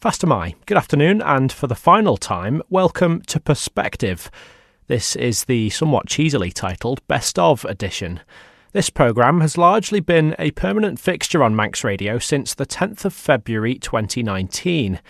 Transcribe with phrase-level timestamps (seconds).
[0.00, 0.54] Fastyr mie.
[0.64, 4.30] Good afternoon, and for the final time, welcome to Perspective.
[4.86, 8.20] This is the somewhat cheesily titled Best of edition.
[8.72, 13.12] This programme has largely been a permanent fixture on Manx Radio since the 10th of
[13.12, 15.00] February 2019.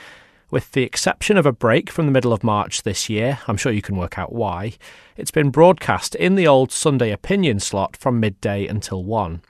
[0.51, 3.71] With the exception of a break from the middle of March this year, I'm sure
[3.71, 4.72] you can work out why,
[5.17, 9.41] it's been broadcast in the old Sunday opinion slot from midday until 1.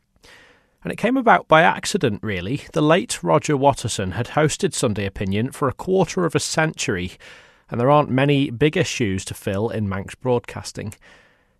[0.82, 2.62] And it came about by accident, really.
[2.72, 7.12] The late Roger Watterson had hosted Sunday Opinion for a quarter of a century,
[7.68, 10.94] and there aren't many bigger shoes to fill in Manx broadcasting.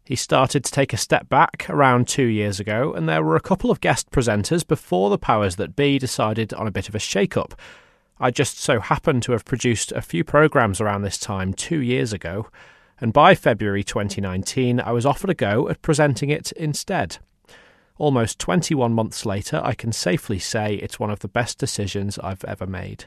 [0.04, 3.40] He started to take a step back around two years ago, and there were a
[3.40, 6.98] couple of guest presenters before the powers that be decided on a bit of a
[6.98, 7.54] shake up.
[8.18, 12.12] I just so happened to have produced a few programmes around this time two years
[12.12, 12.48] ago,
[13.00, 17.18] and by February 2019 I was offered a go at presenting it instead.
[18.00, 22.42] Almost 21 months later, I can safely say it's one of the best decisions I've
[22.46, 23.04] ever made.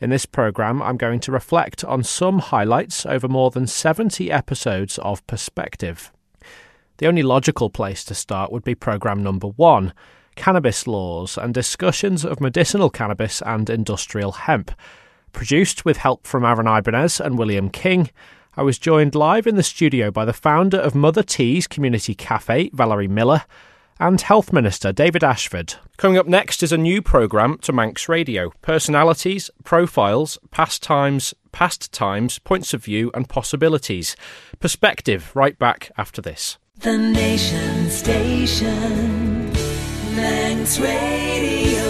[0.00, 4.96] In this programme, I'm going to reflect on some highlights over more than 70 episodes
[5.00, 6.10] of Perspective.
[6.96, 9.92] The only logical place to start would be programme number one
[10.34, 14.72] Cannabis Laws and Discussions of Medicinal Cannabis and Industrial Hemp.
[15.32, 18.08] Produced with help from Aaron Ibanez and William King,
[18.56, 22.70] I was joined live in the studio by the founder of Mother Tea's Community Cafe,
[22.72, 23.42] Valerie Miller
[23.98, 25.74] and Health Minister David Ashford.
[25.96, 32.38] Coming up next is a new programme to Manx Radio personalities, profiles, pastimes, past times,
[32.38, 34.16] points of view, and possibilities.
[34.60, 36.58] Perspective right back after this.
[36.78, 39.52] The Nation Station,
[40.14, 41.85] Manx Radio.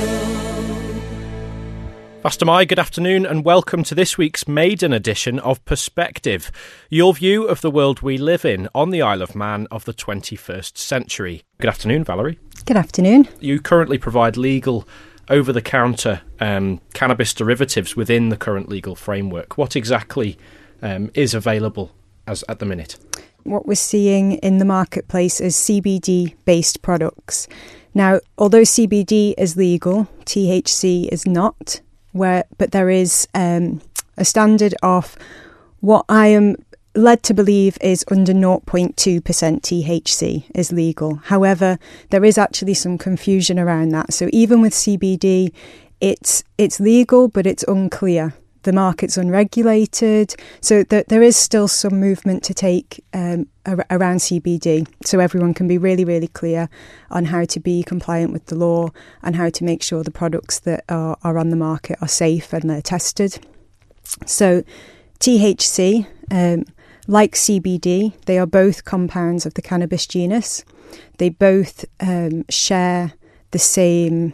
[2.27, 6.51] Fastyr mie, good afternoon, and welcome to this week's maiden edition of Perspective,
[6.91, 9.95] your view of the world we live in on the Isle of Man of the
[9.95, 11.45] 21st century.
[11.61, 12.41] Good afternoon, Valerie.
[12.65, 13.29] Good afternoon.
[13.39, 14.89] You currently provide legal
[15.31, 19.57] over the counter um, cannabis derivatives within the current legal framework.
[19.57, 20.37] What exactly
[20.83, 21.93] um, is available
[22.27, 22.97] as at the minute?
[23.45, 27.47] What we're seeing in the marketplace is CBD based products.
[27.95, 31.81] Now, although CBD is legal, THC is not
[32.17, 33.81] where but there is um,
[34.17, 35.17] a standard of
[35.81, 36.57] what I am
[36.97, 41.17] led to believe is under 0.2% THC is legal.
[41.17, 41.79] However,
[42.11, 44.15] there is actually some confusion around that.
[44.15, 45.53] So even with CBD,
[46.01, 48.35] it's it's legal, but it's unclear.
[48.67, 54.17] The market's unregulated, so th- there is still some movement to take um, ar- around
[54.17, 56.69] CBD, so everyone can be really, really clear
[57.09, 58.89] on how to be compliant with the law
[59.23, 62.53] and how to make sure the products that are, are on the market are safe
[62.53, 63.39] and they're tested.
[64.27, 64.65] So,
[65.21, 66.65] THC, um,
[67.07, 70.65] like CBD, they are both compounds of the cannabis genus.
[71.19, 73.13] They both um, share
[73.53, 74.33] the same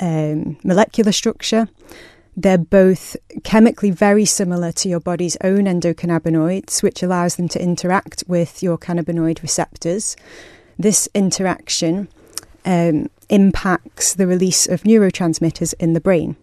[0.00, 1.66] um, molecular structure.
[2.36, 8.24] They're both chemically very similar to your body's own endocannabinoids, which allows them to interact
[8.26, 10.16] with your cannabinoid receptors.
[10.78, 12.08] This interaction
[12.64, 16.36] um, impacts the release of neurotransmitters in the brain.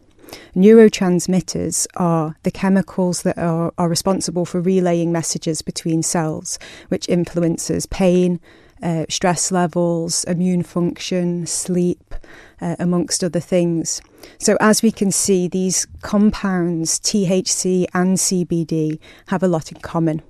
[0.56, 6.60] Neurotransmitters are the chemicals that are, are responsible for relaying messages between cells,
[6.90, 8.40] which influences pain,
[8.84, 12.14] uh, stress levels, immune function, sleep,
[12.62, 14.02] uh, amongst other things.
[14.40, 20.22] So, as we can see, these compounds, THC and CBD, have a lot in common.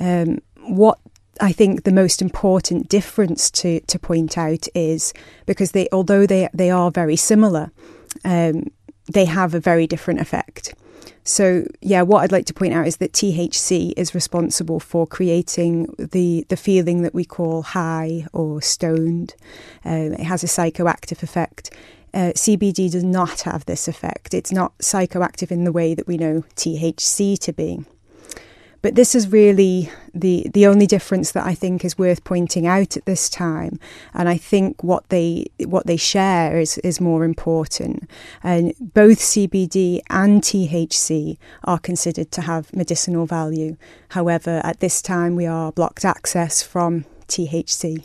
[0.00, 0.98] Um, what
[1.40, 5.12] I think the most important difference to, to point out is
[5.46, 7.70] because they, although they, they are very similar,
[8.24, 8.70] um,
[9.12, 10.74] they have a very different effect.
[11.28, 15.94] So, yeah, what I'd like to point out is that THC is responsible for creating
[15.98, 19.34] the, the feeling that we call high or stoned.
[19.84, 21.70] Um, it has a psychoactive effect.
[22.14, 24.32] Uh, CBD does not have this effect.
[24.32, 27.84] It's not psychoactive in the way that we know THC to be.
[28.80, 32.96] But this is really the the only difference that I think is worth pointing out
[32.96, 33.78] at this time.
[34.14, 38.08] And I think what they what they share is is more important.
[38.42, 43.76] And both CBD and THC are considered to have medicinal value.
[44.10, 48.04] However, at this time we are blocked access from THC.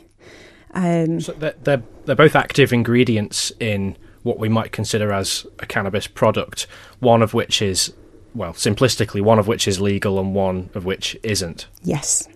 [0.72, 5.66] Um, so they're, they're they're both active ingredients in what we might consider as a
[5.66, 6.66] cannabis product.
[6.98, 7.92] One of which is
[8.34, 11.66] well, simplistically, one of which is legal and one of which isn't.
[11.82, 12.28] Yes.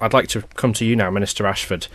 [0.00, 1.88] I'd like to come to you now, Minister Ashford.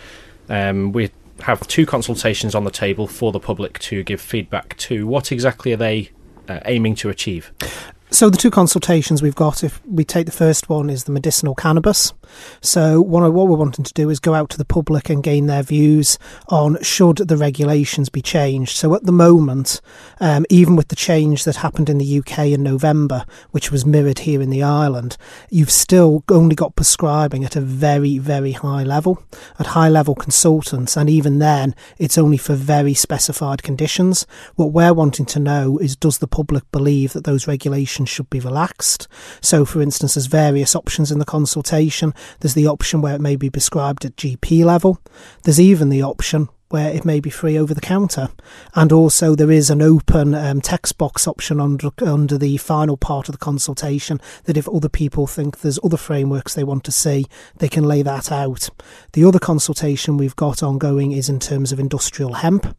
[0.50, 1.12] Um, we
[1.42, 5.08] have two consultations on the table for the public to give feedback to.
[5.08, 6.12] What exactly are they
[6.48, 7.52] uh, aiming to achieve?
[8.12, 11.56] So the two consultations we've got, if we take the first one, is the medicinal
[11.56, 12.14] cannabis.
[12.62, 15.48] So what, what we're wanting to do is go out to the public and gain
[15.48, 18.76] their views on should the regulations be changed.
[18.78, 19.82] So at the moment,
[20.20, 24.20] um, even with the change that happened in the UK in November, which was mirrored
[24.20, 25.18] here in the island,
[25.50, 29.22] you've still only got prescribing at a very, very high level,
[29.60, 34.26] at high level consultants, and even then, it's only for very specified conditions.
[34.56, 38.40] What we're wanting to know is does the public believe that those regulations should be
[38.40, 39.08] relaxed?
[39.42, 42.14] So, for instance, there's various options in the consultation.
[42.40, 45.00] There's the option where it may be prescribed at GP level.
[45.44, 48.30] There's even the option where it may be free over the counter.
[48.74, 53.30] And also, there is an open um, text box option under, under the final part
[53.30, 57.28] of the consultation that if other people think there's other frameworks they want to see,
[57.60, 58.72] they can lay that out.
[59.12, 62.76] The other consultation we've got ongoing is in terms of industrial hemp.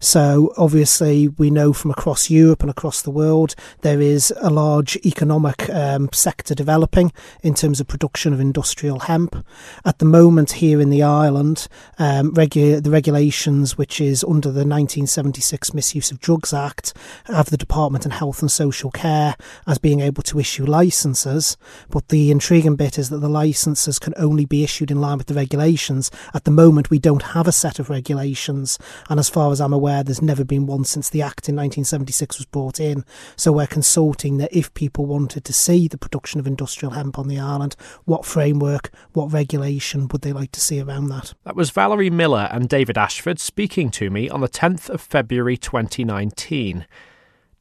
[0.00, 4.96] So, obviously, we know from across Europe and across the world there is a large
[5.04, 7.12] economic um, sector developing
[7.42, 9.44] in terms of production of industrial hemp.
[9.84, 11.68] At the moment, here in the island,
[11.98, 16.92] um, regu- the regulations, which is under the 1976 Misuse of Drugs Act,
[17.26, 21.56] have the Department of Health and Social Care as being able to issue licences.
[21.90, 25.26] But the intriguing bit is that the licences can only be issued in line with
[25.26, 26.10] the regulations.
[26.34, 28.78] At the moment, we don't have a set of regulations,
[29.08, 32.38] and as far as I'm aware, there's never been one since the Act in 1976
[32.38, 33.04] was brought in.
[33.36, 37.28] So we're consulting that if people wanted to see the production of industrial hemp on
[37.28, 41.34] the island, what framework, what regulation would they like to see around that?
[41.44, 45.56] That was Valerie Miller and David Ashford speaking to me on the 10th of February
[45.56, 46.86] 2019.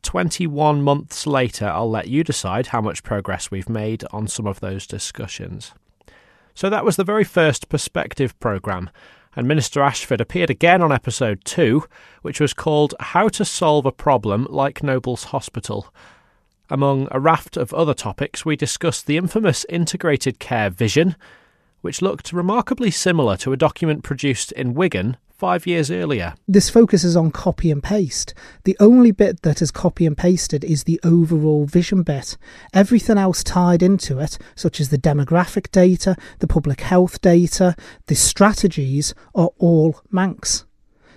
[0.01, 4.60] 21 months later, I'll let you decide how much progress we've made on some of
[4.60, 5.74] those discussions.
[6.54, 8.89] So that was the very first Perspective programme
[9.35, 11.83] and Minister Ashford appeared again on episode 2,
[12.21, 15.94] which was called How to Solve a Problem Like Nobles Hospital.
[16.69, 21.15] Among a raft of other topics, we discussed the infamous integrated care vision,
[21.81, 26.34] which looked remarkably similar to a document produced in Wigan five years earlier.
[26.48, 28.34] This focuses on copy and paste.
[28.63, 32.38] The only bit that is copy and pasted is the overall vision bit.
[32.74, 37.75] Everything else tied into it, such as the demographic data, the public health data,
[38.07, 40.63] the strategies, are all Manx.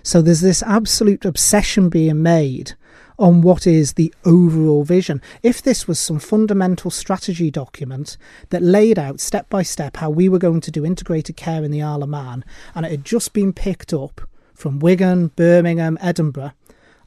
[0.03, 2.73] So there's this absolute obsession being made
[3.19, 5.21] on what is the overall vision.
[5.43, 8.17] If this was some fundamental strategy document
[8.49, 11.71] that laid out step by step how we were going to do integrated care in
[11.71, 14.21] the Isle of Man, and it had just been picked up
[14.53, 16.53] from Wigan, Birmingham, Edinburgh,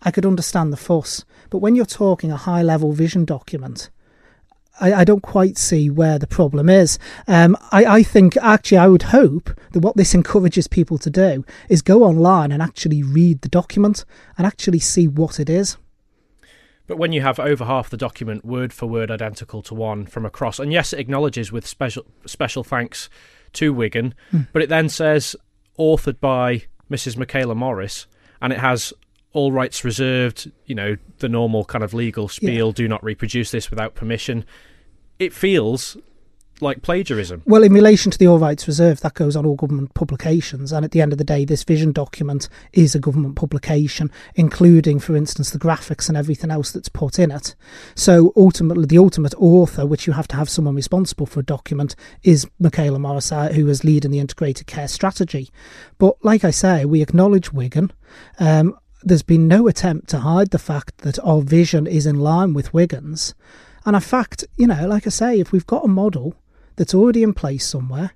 [0.02, 1.24] I could understand the fuss.
[1.50, 3.90] But when you're talking a high level vision document,
[4.80, 6.98] I, don't quite see where the problem is.
[7.28, 11.44] Um, I, I, think actually, I would hope that what this encourages people to do
[11.68, 14.06] is go online and actually read the document
[14.38, 15.76] and actually see what it is.
[16.90, 20.26] But when you have over half the document word for word identical to one from
[20.26, 23.08] across, and yes, it acknowledges with special special thanks
[23.52, 24.48] to Wigan, mm.
[24.52, 25.36] but it then says
[25.78, 27.16] authored by Mrs.
[27.16, 28.08] Michaela Morris,
[28.42, 28.92] and it has
[29.32, 32.72] all rights reserved, you know, the normal kind of legal spiel, yeah.
[32.72, 34.44] do not reproduce this without permission.
[35.20, 35.96] It feels
[36.62, 37.42] like plagiarism.
[37.46, 40.72] Well, in relation to the All Rights Reserved, that goes on all government publications.
[40.72, 45.00] And at the end of the day, this vision document is a government publication, including,
[45.00, 47.54] for instance, the graphics and everything else that's put in it.
[47.94, 51.96] So ultimately, the ultimate author, which you have to have someone responsible for a document,
[52.22, 55.50] is Michaela Morris, who is leading the integrated care strategy.
[55.98, 57.92] But like I say, we acknowledge Wigan.
[58.38, 62.52] Um, there's been no attempt to hide the fact that our vision is in line
[62.52, 63.34] with Wigan's.
[63.86, 66.34] And in fact, you know, like I say, if we've got a model
[66.80, 68.12] that's already in place somewhere.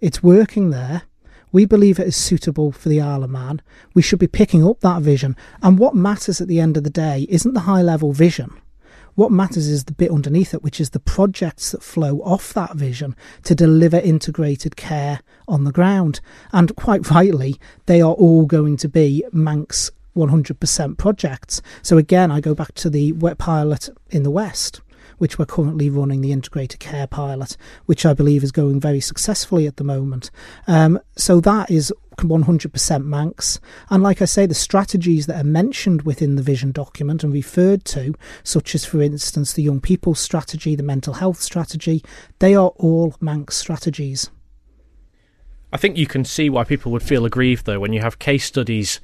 [0.00, 1.02] It's working there.
[1.50, 3.60] We believe it is suitable for the Isle of Man.
[3.92, 5.34] We should be picking up that vision.
[5.64, 8.52] And what matters at the end of the day isn't the high level vision.
[9.16, 12.76] What matters is the bit underneath it, which is the projects that flow off that
[12.76, 15.18] vision to deliver integrated care
[15.48, 16.20] on the ground.
[16.52, 17.56] And quite rightly,
[17.86, 21.62] they are all going to be Manx 100% projects.
[21.82, 24.82] So again, I go back to the wet pilot in the West
[25.18, 27.56] which we're currently running the integrated care pilot,
[27.86, 30.30] which I believe is going very successfully at the moment.
[30.66, 33.60] Um, so that is 100% Manx.
[33.90, 37.84] And like I say, the strategies that are mentioned within the vision document and referred
[37.86, 42.02] to, such as, for instance, the young people's strategy, the mental health strategy,
[42.38, 44.30] they are all Manx strategies.
[45.72, 48.44] I think you can see why people would feel aggrieved, though, when you have case
[48.44, 49.00] studies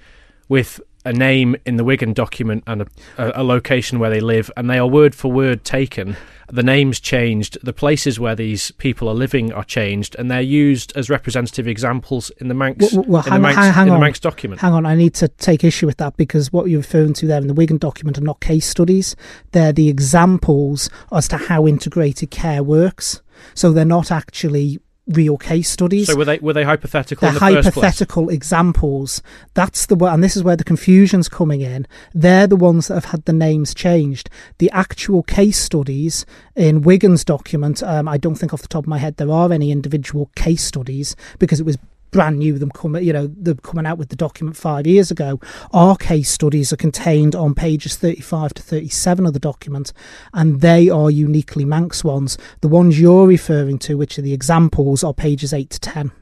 [0.49, 2.87] with a name in the Wigan document and a,
[3.19, 6.16] a, a, location where they live, and they are word for word taken.
[6.52, 10.92] The names changed, the places where these people are living are changed, and they're used
[10.97, 13.95] as representative examples in the Manx, well, well, in hang, the Manx, hang, hang in
[13.95, 14.61] the Manx document.
[14.61, 17.40] Hang on, I need to take issue with that because what you're referring to there
[17.40, 19.14] in the Wigan document are not case studies;
[19.52, 23.23] they're the examples as to how integrated care works.
[23.54, 24.80] So they're not actually
[25.11, 26.07] real case studies.
[26.07, 27.21] So were they were they hypothetical?
[27.21, 27.85] They're in the first place?
[27.85, 29.23] hypothetical examples.
[29.55, 31.87] That's the one, and this is where the confusion's coming in.
[32.14, 34.31] They're the ones that have had the names changed.
[34.59, 36.25] The actual case studies
[36.57, 39.52] in Wigan's document, um, I don't think off the top of my head there are
[39.52, 41.79] any individual case studies because it was
[42.11, 45.40] brand new them coming you know them coming out with the document five years ago.
[45.73, 49.93] Our case studies are contained on pages 35 to 37 of the document
[50.33, 52.38] and they are uniquely manx ones.
[52.61, 56.12] The ones you're referring to which are the examples are pages 8 to 10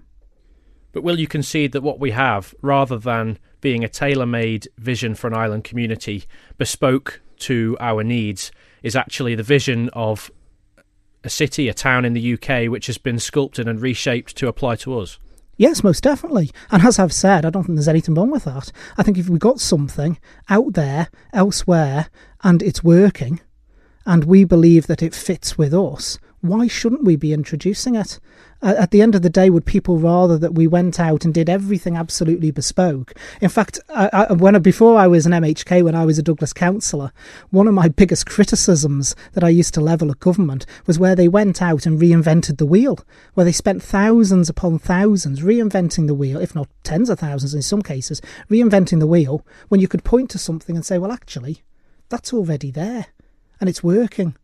[0.92, 5.26] But will you concede that what we have, rather than being a tailor-made vision for
[5.26, 6.24] an island community,
[6.56, 8.52] bespoke to our needs,
[8.82, 10.30] is actually the vision of
[11.24, 14.76] a city, a town in the UK, which has been sculpted and reshaped to apply
[14.76, 15.18] to us?
[15.58, 16.52] Yes, most definitely.
[16.70, 18.70] And as I've said, I don't think there's anything wrong with that.
[18.96, 22.08] I think if we got something out there, elsewhere,
[22.44, 23.40] and it's working,
[24.06, 28.20] and we believe that it fits with us, why shouldn't we be introducing it?
[28.60, 31.48] At the end of the day, would people rather that we went out and did
[31.48, 33.14] everything absolutely bespoke?
[33.40, 36.52] In fact, I, I, when before I was an MHK, when I was a Douglas
[36.52, 37.12] councillor,
[37.50, 41.28] one of my biggest criticisms that I used to level at government was where they
[41.28, 42.98] went out and reinvented the wheel,
[43.34, 47.62] where they spent thousands upon thousands reinventing the wheel, if not tens of thousands in
[47.62, 51.62] some cases, reinventing the wheel, when you could point to something and say, well, actually,
[52.08, 53.06] that's already there
[53.60, 54.36] and it's working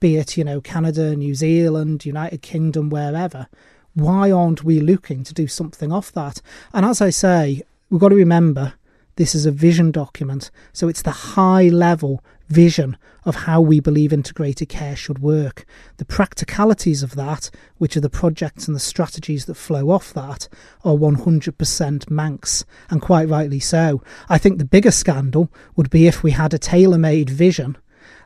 [0.00, 3.46] be it, you know, Canada, New Zealand, United Kingdom, wherever.
[3.94, 6.40] Why aren't we looking to do something off that?
[6.72, 8.74] And as I say, we've got to remember
[9.16, 14.12] this is a vision document, so it's the high level vision of how we believe
[14.12, 15.66] integrated care should work.
[15.98, 20.48] The practicalities of that, which are the projects and the strategies that flow off that,
[20.82, 24.02] are 100% Manx, and quite rightly so.
[24.30, 27.76] I think the bigger scandal would be if we had a tailor made vision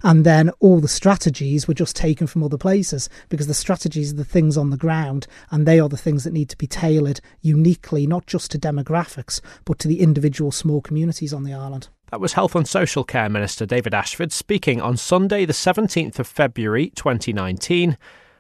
[0.05, 4.17] and then all the strategies were just taken from other places because the strategies are
[4.17, 7.21] the things on the ground and they are the things that need to be tailored
[7.41, 12.21] uniquely not just to demographics but to the individual small communities on the island That
[12.21, 16.91] was Health and Social Care Minister David Ashford speaking on Sunday, the 17th of February
[16.91, 17.97] 2019,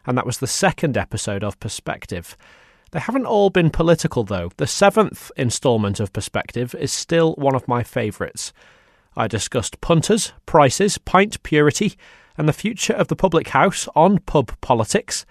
[0.06, 2.36] and that was the second episode of Perspective.
[2.92, 4.52] They haven't all been political, though.
[4.56, 8.52] The seventh instalment of Perspective is still one of my favourites.
[9.16, 11.94] I discussed punters, prices, pint purity,
[12.36, 15.24] and the future of the public house on pub politics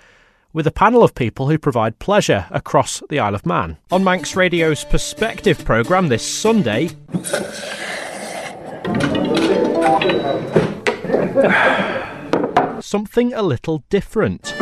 [0.54, 3.78] with a panel of people who provide pleasure across the Isle of Man.
[3.92, 6.88] On Manx Radio's Perspective programme this Sunday,
[12.82, 14.56] something a little different.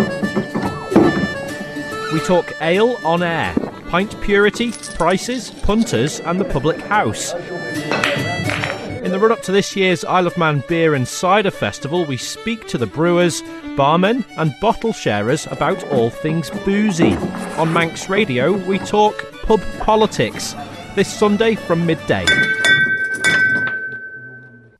[2.13, 3.53] We talk ale on air,
[3.89, 7.33] pint purity, prices, punters, and the public house.
[9.11, 12.15] In the run up to this year's Isle of Man Beer and Cider Festival, we
[12.15, 13.41] speak to the brewers,
[13.75, 17.17] barmen, and bottle sharers about all things boozy.
[17.57, 20.55] On Manx Radio, we talk pub politics
[20.95, 22.25] this Sunday from midday.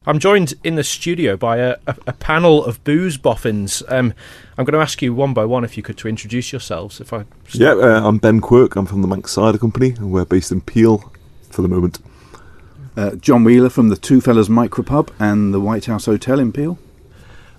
[0.06, 3.84] I'm joined in the studio by a, a, a panel of booze boffins.
[3.90, 4.14] Um,
[4.58, 7.02] I'm going to ask you one by one if you could to introduce yourselves.
[7.02, 8.78] If I Yeah, uh, I'm Ben Quirk.
[8.78, 11.12] I'm from the Manx Cider Company, and we're based in Peel
[11.50, 12.00] for the moment.
[12.98, 16.78] Uh, John Wheeler from the Two Fellas Micropub and the White House Hotel in Peel.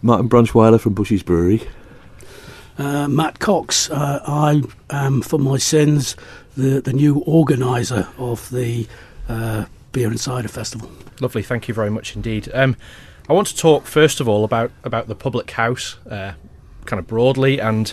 [0.02, 1.62] Martin Brunnschweiler from Bushy's Brewery.
[2.76, 6.16] Uh, Matt Cox, uh, I am, for my sins,
[6.56, 8.86] the, the new organiser of the
[9.28, 10.90] uh, Beer and Cider Festival.
[11.20, 12.50] Lovely, thank you very much indeed.
[12.52, 12.76] Um,
[13.28, 16.32] I want to talk first of all about about the public house, uh,
[16.86, 17.92] kind of broadly, and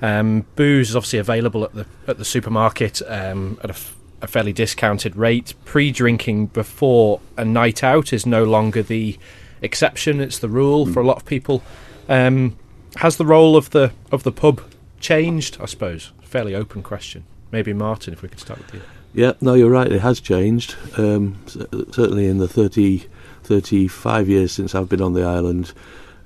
[0.00, 4.26] um, booze is obviously available at the at the supermarket um, at a, f- a
[4.26, 5.54] fairly discounted rate.
[5.64, 9.18] Pre-drinking before a night out is no longer the
[9.62, 11.62] exception; it's the rule for a lot of people.
[12.08, 12.56] Um,
[12.96, 14.62] has the role of the of the pub
[15.00, 15.58] changed?
[15.60, 16.12] I suppose.
[16.22, 17.24] Fairly open question.
[17.50, 18.82] Maybe Martin, if we could start with you.
[19.14, 19.90] Yeah, no, you're right.
[19.90, 20.76] It has changed.
[20.98, 21.42] Um,
[21.92, 23.06] certainly in the 30,
[23.42, 25.72] 35 years since I've been on the island,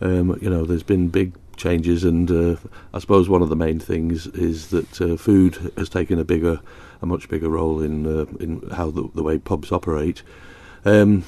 [0.01, 2.57] um, you know, there's been big changes, and uh,
[2.93, 6.61] I suppose one of the main things is that uh, food has taken a bigger,
[7.03, 10.23] a much bigger role in uh, in how the, the way pubs operate.
[10.85, 11.25] Um,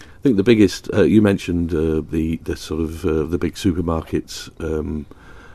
[0.00, 3.54] I think the biggest uh, you mentioned uh, the the sort of uh, the big
[3.54, 5.06] supermarkets, um,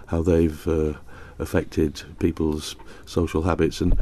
[0.08, 0.94] how they've uh,
[1.40, 3.98] affected people's social habits, and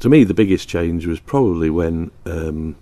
[0.00, 2.76] to me the biggest change was probably when um,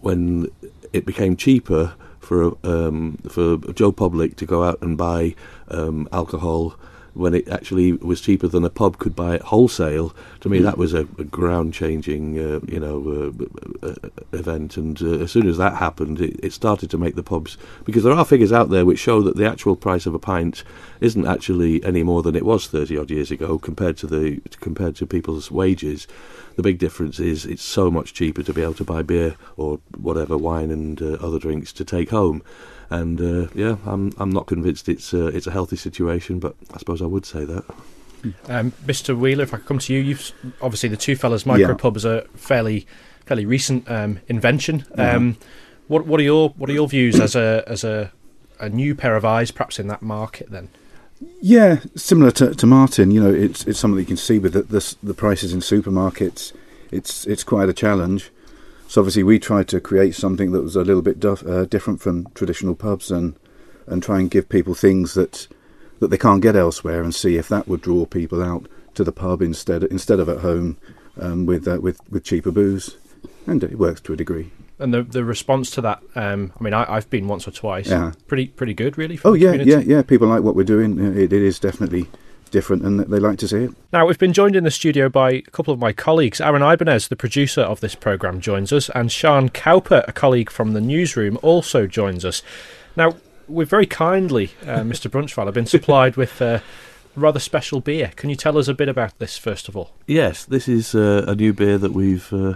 [0.00, 0.48] when
[0.92, 5.34] it became cheaper for um, for Joe Public to go out and buy
[5.68, 6.76] um, alcohol
[7.14, 10.14] when it actually was cheaper than a pub could buy it wholesale.
[10.40, 13.32] To me, that was a, a ground-changing, uh, you know,
[13.82, 14.76] uh, uh, event.
[14.76, 18.02] And uh, as soon as that happened, it, it started to make the pubs because
[18.02, 20.64] there are figures out there which show that the actual price of a pint
[21.00, 24.96] isn't actually any more than it was thirty odd years ago compared to the compared
[24.96, 26.06] to people's wages.
[26.56, 29.80] The big difference is it's so much cheaper to be able to buy beer or
[29.96, 32.42] whatever wine and uh, other drinks to take home.
[32.92, 36.78] And uh, yeah, I'm I'm not convinced it's uh, it's a healthy situation, but I
[36.78, 37.64] suppose I would say that.
[38.48, 39.18] Um, Mr.
[39.18, 40.30] Wheeler, if I could come to you, you've
[40.60, 41.74] obviously the Two Fellas micro Yeah.
[41.74, 42.86] pub is a fairly
[43.24, 44.84] fairly recent um, invention.
[44.96, 45.36] Um,
[45.88, 48.12] what what are your what are your views as a as a
[48.60, 50.50] a new pair of eyes, perhaps in that market?
[50.50, 50.68] Then
[51.40, 54.62] Yeah, similar to, to Martin, you know, it's it's something you can see with the,
[54.62, 56.52] the the prices in supermarkets.
[56.90, 58.30] It's it's quite a challenge.
[58.92, 62.02] So obviously, we tried to create something that was a little bit duff, uh, different
[62.02, 63.34] from traditional pubs, and
[63.86, 65.48] and try and give people things that
[66.00, 69.10] that they can't get elsewhere, and see if that would draw people out to the
[69.10, 70.76] pub instead instead of at home
[71.18, 72.98] um, with uh, with with cheaper booze,
[73.46, 74.52] and it works to a degree.
[74.78, 76.02] and the the response to that.
[76.14, 77.88] Um, I mean, I, I've been once or twice.
[77.88, 78.12] Yeah.
[78.26, 79.18] Pretty pretty good, really.
[79.24, 79.70] Oh yeah, community.
[79.70, 80.02] yeah, yeah.
[80.02, 80.98] People like what we're doing.
[81.16, 82.08] It, it is definitely
[82.52, 83.70] different, and they like to see it.
[83.92, 86.40] Now, we've been joined in the studio by a couple of my colleagues.
[86.40, 90.72] Aaron Ibanez, the producer of this programme, joins us, and Sean Cowper, a colleague from
[90.72, 92.42] the newsroom, also joins us.
[92.96, 93.16] Now,
[93.48, 95.10] we've very kindly, uh, Mr.
[95.10, 96.60] Brunnschweiler, been supplied with uh,
[97.16, 98.12] rather special beer.
[98.16, 99.92] Can you tell us a bit about this, first of all?
[100.06, 102.54] Yes, this is uh, a new beer that we've uh,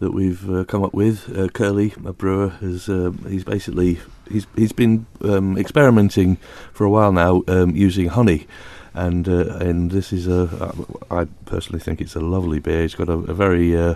[0.00, 1.36] that we've uh, come up with.
[1.36, 6.36] Uh, Curly, a brewer, has um, he's basically he's he's been um, experimenting
[6.72, 8.46] for a while now um, using honey,
[8.94, 10.72] and uh, and this is a
[11.10, 12.84] I personally think it's a lovely beer.
[12.84, 13.94] It's got a, a very uh,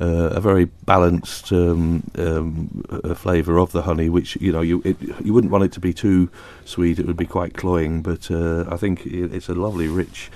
[0.00, 2.84] uh, a very balanced um, um,
[3.16, 5.92] flavour of the honey, which you know you it, you wouldn't want it to be
[5.92, 6.30] too
[6.64, 8.00] sweet; it would be quite cloying.
[8.02, 10.30] But uh, I think it, it's a lovely, rich,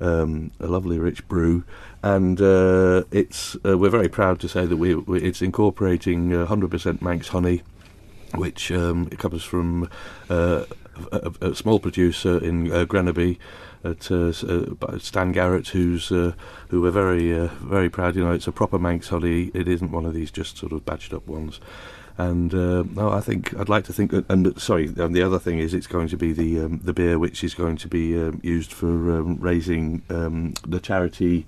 [0.00, 1.64] um, a lovely, rich brew,
[2.02, 6.46] and uh, it's uh, we're very proud to say that we, we it's incorporating uh,
[6.46, 7.62] 100% Manx honey,
[8.36, 9.90] which um, it comes from
[11.12, 13.38] a, a, a small producer in uh, Grenaby.
[13.84, 16.32] At uh, uh, Stan Garrett, who's uh,
[16.66, 18.16] who we're very uh, very proud.
[18.16, 19.52] You know, it's a proper Manx Holly.
[19.54, 21.60] It isn't one of these just sort of badged up ones.
[22.16, 24.12] And uh, no, I think I'd like to think.
[24.12, 26.92] And, and sorry, and the other thing is, it's going to be the um, the
[26.92, 31.46] beer which is going to be um, used for um, raising um, the charity.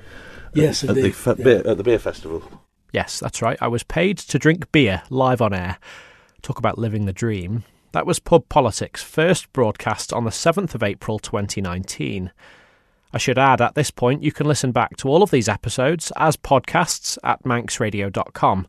[0.54, 1.44] Yes, at the fe- yeah.
[1.44, 2.44] beer, at the beer festival.
[2.92, 3.58] Yes, that's right.
[3.60, 5.78] I was paid to drink beer live on air.
[6.42, 7.64] Talk about living the dream.
[7.92, 12.30] That was Pub Politics, first broadcast on the 7th of April 2019.
[13.12, 16.12] I should add, at this point, you can listen back to all of these episodes
[16.14, 18.68] as podcasts at manxradio.com.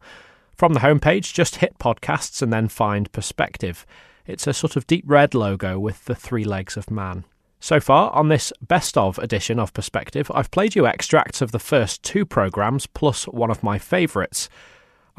[0.57, 3.85] From the homepage, just hit podcasts and then find Perspective.
[4.25, 7.23] It's a sort of deep red logo with the three legs of man.
[7.59, 11.59] So far, on this best of edition of Perspective, I've played you extracts of the
[11.59, 14.49] first two programmes plus one of my favourites.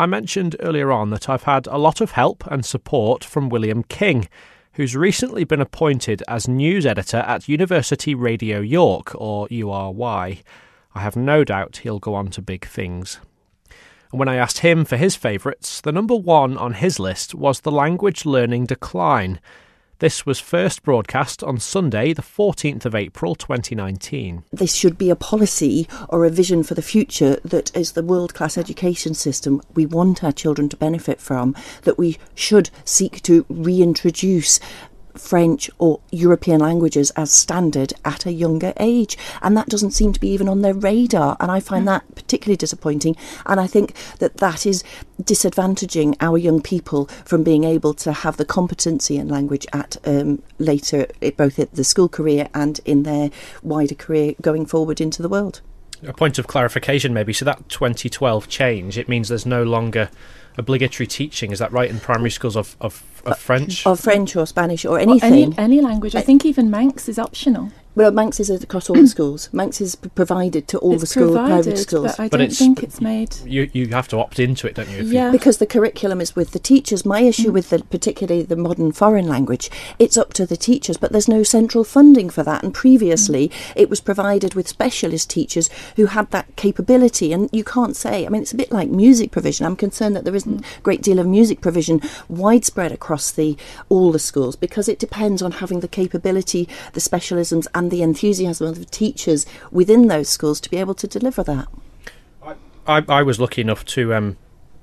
[0.02, 3.84] I mentioned earlier on that I've had a lot of help and support from William
[3.84, 4.28] King,
[4.72, 10.42] who's recently been appointed as news editor at University Radio York, or URY.
[10.92, 13.20] I have no doubt he'll go on to big things.
[14.10, 17.60] And when I asked him for his favourites, the number one on his list was
[17.60, 19.38] The Language Learning Decline.
[20.02, 24.42] This was first broadcast on Sunday, the 14th of April 2019.
[24.50, 28.34] this should be a policy or a vision for the future that is the world
[28.34, 33.46] class education system we want our children to benefit from, that we should seek to
[33.48, 34.58] reintroduce.
[35.14, 39.16] French or European languages as standard at a younger age.
[39.40, 41.36] And that doesn't seem to be even on their radar.
[41.40, 43.16] And I find that particularly disappointing.
[43.46, 44.84] And I think that that is
[45.22, 50.42] disadvantaging our young people from being able to have the competency in language at um,
[50.58, 53.30] later, both at the school career and in their
[53.62, 55.60] wider career going forward into the world.
[56.04, 57.32] A point of clarification, maybe.
[57.32, 60.10] So that 2012 change, it means there's no longer
[60.58, 61.52] obligatory teaching.
[61.52, 63.86] Is that right in primary schools of of, of uh, French?
[63.86, 65.32] Or French or Spanish or Or anything.
[65.32, 66.14] any, any language.
[66.14, 67.70] I think even Manx is optional.
[67.94, 69.50] Well, Manx is across all the schools.
[69.52, 72.12] Manx is provided to all it's the school provided, private schools.
[72.16, 73.36] but I But don't it's- think it's made.
[73.44, 74.98] you you have to opt into it, don't you?
[74.98, 75.30] if you- Yeah.
[75.30, 77.04] because the curriculum is with the teachers.
[77.04, 77.52] My issue Mm.
[77.52, 81.42] with the particularly the modern foreign language, it's up to the teachers, but there's no
[81.42, 82.62] central funding for that.
[82.62, 83.72] And previously, Mm.
[83.76, 87.32] it was provided with specialist teachers who had that capability.
[87.34, 88.24] And you can't say.
[88.24, 89.66] I mean, it's a bit like music provision.
[89.66, 90.78] I'm concerned that there isn't Mm.
[90.78, 92.00] a great deal of music provision
[92.30, 93.56] widespread across the
[93.90, 98.66] all the schools because it depends on having the capability, the specialisms, and the enthusiasm
[98.66, 101.68] of the teachers within those schools to be able to deliver that.
[102.86, 104.36] I, I was lucky enough to um,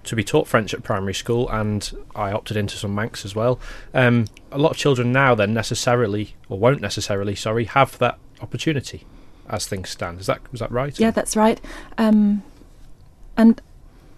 [0.04, 3.60] to be taught French at primary school, and I opted into some Manx as well.
[3.94, 9.06] Um, a lot of children now then necessarily, or won't necessarily, sorry, have that opportunity
[9.50, 10.22] as things stand.
[10.22, 10.98] Is that was that right?
[11.00, 11.60] Yeah, that's right.
[11.98, 12.44] Um,
[13.38, 13.62] and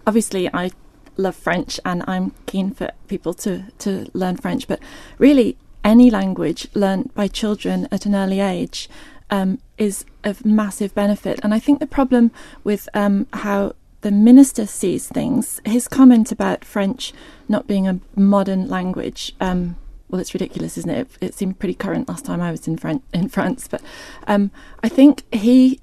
[0.06, 0.70] obviously, I
[1.16, 4.68] love French, and I'm keen for people to to learn French.
[4.68, 4.80] But
[5.18, 8.88] really, any language learnt by children at an early age
[9.30, 11.40] um, is of massive benefit.
[11.42, 12.30] And I think the problem
[12.64, 17.12] with um, how the minister sees things, his comment about French
[17.48, 19.34] not being a modern language.
[19.40, 19.76] Um,
[20.08, 21.08] well, it's ridiculous, isn't it?
[21.20, 21.34] it?
[21.34, 23.80] Seemed pretty current last time I was in, Fran- in France, but
[24.26, 24.50] um,
[24.82, 25.80] I think he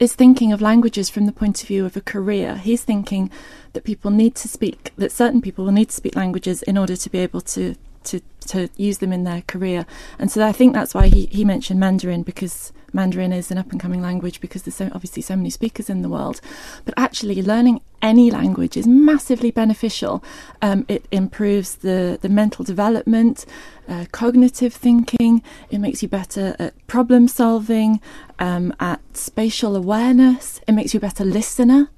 [0.00, 2.56] is thinking of languages from the point of view of a career.
[2.56, 3.30] He's thinking
[3.74, 6.96] that people need to speak, that certain people will need to speak languages in order
[6.96, 9.86] to be able to to to use them in their career.
[10.18, 13.70] And so I think that's why he, he mentioned Mandarin because Mandarin is an up
[13.72, 16.40] and coming language because there's so, obviously so many speakers in the world.
[16.84, 20.22] But actually, learning any language is massively beneficial.
[20.60, 23.46] Um, it improves the, the mental development,
[23.88, 28.00] uh, cognitive thinking, it makes you better at problem solving,
[28.38, 31.88] um, at spatial awareness, it makes you a better listener.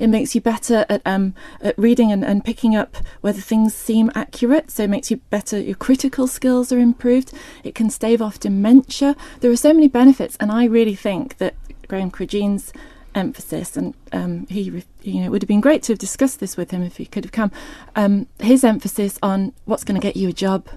[0.00, 4.10] It makes you better at um, at reading and, and picking up whether things seem
[4.14, 4.70] accurate.
[4.70, 5.60] So it makes you better.
[5.60, 7.32] Your critical skills are improved.
[7.62, 9.14] It can stave off dementia.
[9.40, 11.54] There are so many benefits, and I really think that
[11.86, 12.72] Graham Cregeen's
[13.14, 16.56] emphasis, and um, he, you know, it would have been great to have discussed this
[16.56, 17.52] with him if he could have come.
[17.94, 20.68] Um, his emphasis on what's going to get you a job,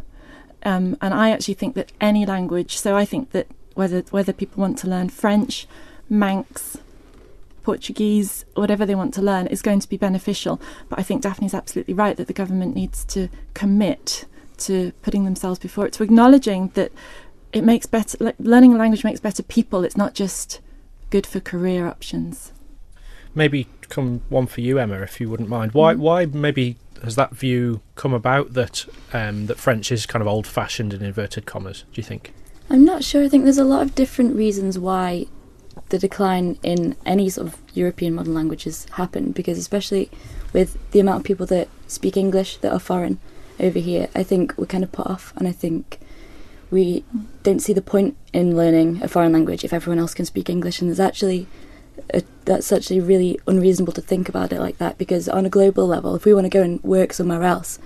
[0.64, 2.78] um, and I actually think that any language.
[2.78, 5.68] So I think that whether whether people want to learn French,
[6.10, 6.78] Manx,
[7.64, 10.62] Portuguese, whatever they want to learn, is going to be beneficial.
[10.90, 14.26] But I think Daphne's absolutely right that the government needs to commit
[14.58, 16.92] to putting themselves before it, to acknowledging that
[17.52, 19.84] it makes better, like, learning a language makes better people.
[19.84, 20.60] It's not just
[21.10, 22.52] good for career options.
[23.36, 25.74] Maybe come one for you, Emma, if you wouldn't mind.
[25.74, 25.96] Why?
[25.96, 25.98] Mm.
[26.00, 30.94] Why maybe has that view come about that um, that French is kind of old-fashioned
[30.94, 31.84] in inverted commas?
[31.92, 32.34] Do you think?
[32.70, 33.24] I'm not sure.
[33.24, 35.26] I think there's a lot of different reasons why
[35.94, 40.10] the decline in any sort of European modern languages happened because especially
[40.52, 43.20] with the amount of people that speak English that are foreign
[43.60, 46.00] over here, I think we're kind of put off and I think
[46.72, 47.06] we
[47.44, 50.82] don't see the point in learning a foreign language if everyone else can speak English
[50.82, 51.46] and there's actually
[52.12, 55.86] a, that's actually really unreasonable to think about it like that because on a global
[55.86, 57.78] level if we want to go and work somewhere else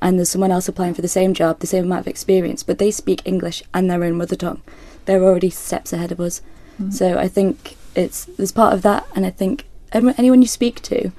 [0.00, 2.78] and there's someone else applying for the same job, the same amount of experience, but
[2.78, 4.62] they speak English and their own mother tongue,
[5.04, 6.42] they're already steps ahead of us.
[6.82, 6.92] Mm.
[6.92, 11.12] So I think it's there's part of that, and I think anyone you speak to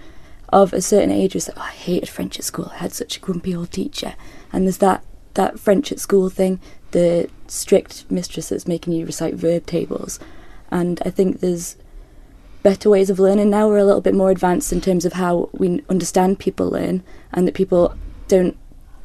[0.49, 2.71] of a certain age is like, oh, I hated French at school.
[2.73, 4.15] I had such a grumpy old teacher,
[4.51, 6.59] and there's that that French at school thing,
[6.91, 10.19] the strict mistress that's making you recite verb tables,
[10.69, 11.75] and I think there's
[12.61, 13.67] better ways of learning now.
[13.67, 17.47] We're a little bit more advanced in terms of how we understand people learn, and
[17.47, 17.95] that people
[18.27, 18.57] don't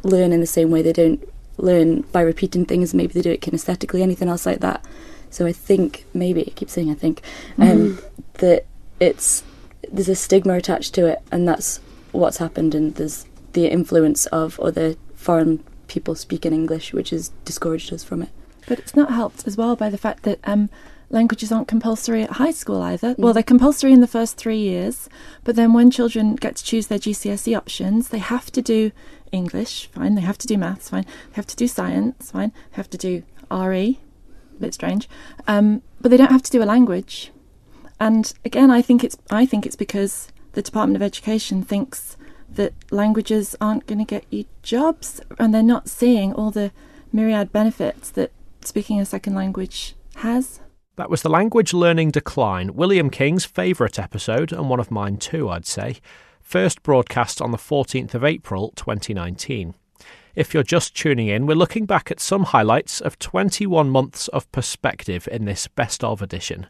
[0.02, 0.82] learn in the same way.
[0.82, 2.94] They don't learn by repeating things.
[2.94, 4.84] Maybe they do it kinesthetically, anything else like that.
[5.30, 7.22] So I think maybe I keep saying I think
[7.58, 7.98] um,
[8.34, 8.66] that
[9.00, 9.42] it's
[9.90, 11.80] there's a stigma attached to it, and that's
[12.12, 12.74] what's happened.
[12.74, 18.22] And there's the influence of other foreign people speaking English, which has discouraged us from
[18.22, 18.28] it.
[18.66, 20.68] But it's not helped as well by the fact that um,
[21.10, 23.14] languages aren't compulsory at high school either.
[23.16, 25.08] Well, they're compulsory in the first three years,
[25.44, 28.92] but then when children get to choose their GCSE options, they have to do
[29.32, 30.14] English, fine.
[30.14, 31.04] They have to do maths, fine.
[31.04, 32.50] They have to do science, fine.
[32.70, 33.98] They have to do RE,
[34.58, 35.08] a bit strange,
[35.46, 37.32] um, but they don't have to do a language.
[38.00, 42.16] And again, I think it's I think it's because the Department of Education thinks
[42.50, 46.72] that languages aren't going to get you jobs, and they're not seeing all the
[47.12, 50.60] myriad benefits that speaking a second language has.
[50.96, 55.48] That was the language learning decline, William King's favourite episode, and one of mine too,
[55.48, 55.96] I'd say.
[56.42, 59.74] First broadcast on the 14th of April 2019.
[60.38, 64.48] If you're just tuning in, we're looking back at some highlights of 21 months of
[64.52, 66.68] perspective in this best of edition.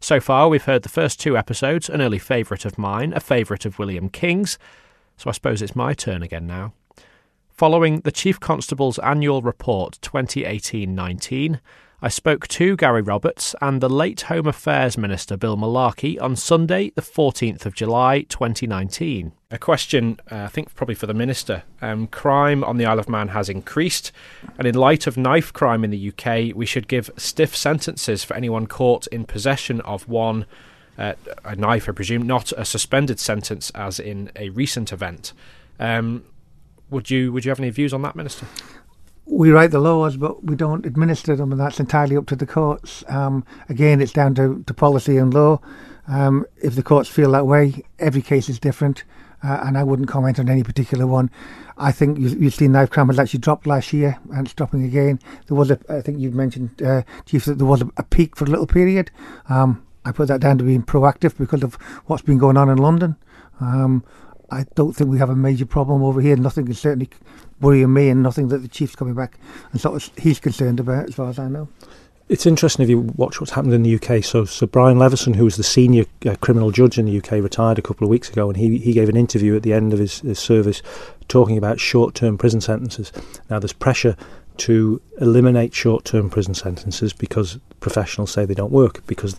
[0.00, 3.64] So far, we've heard the first two episodes, an early favourite of mine, a favourite
[3.64, 4.58] of William King's,
[5.16, 6.72] so I suppose it's my turn again now.
[7.50, 11.60] Following the Chief Constable's annual report 2018 19,
[12.02, 16.90] I spoke to Gary Roberts and the late Home Affairs Minister Bill Malarkey on Sunday,
[16.90, 19.32] the 14th of July 2019.
[19.50, 21.62] A question, uh, I think, probably for the Minister.
[21.80, 24.12] Um, crime on the Isle of Man has increased,
[24.58, 28.34] and in light of knife crime in the UK, we should give stiff sentences for
[28.34, 30.46] anyone caught in possession of one.
[30.98, 35.32] Uh, a knife, I presume, not a suspended sentence as in a recent event.
[35.78, 36.24] Um,
[36.90, 38.46] would you would you have any views on that, Minister?
[39.26, 42.46] We write the laws, but we don't administer them, and that's entirely up to the
[42.46, 43.04] courts.
[43.08, 45.60] Um, again, it's down to, to policy and law.
[46.06, 49.04] Um, if the courts feel that way, every case is different.
[49.44, 51.30] uh, and I wouldn't comment on any particular one.
[51.76, 54.84] I think you, you've seen knife crime has actually dropped last year and it's dropping
[54.84, 55.20] again.
[55.46, 58.36] There was a, I think you've mentioned, uh, Chief, that there was a, a peak
[58.36, 59.10] for a little period.
[59.48, 61.74] Um, I put that down to being proactive because of
[62.06, 63.16] what's been going on in London.
[63.60, 64.04] Um,
[64.50, 66.36] I don't think we have a major problem over here.
[66.36, 67.08] Nothing is certainly
[67.60, 69.38] worrying me, and nothing that the chief's coming back
[69.72, 71.68] and sort of he's concerned about, as far as I know.
[72.26, 74.24] It's interesting if you watch what's happened in the UK.
[74.24, 77.78] So, so Brian Leveson, who was the senior uh, criminal judge in the UK, retired
[77.78, 79.98] a couple of weeks ago, and he, he gave an interview at the end of
[79.98, 80.80] his, his service
[81.28, 83.12] talking about short-term prison sentences.
[83.50, 84.16] Now, there's pressure
[84.56, 89.38] to eliminate short-term prison sentences because professionals say they don't work because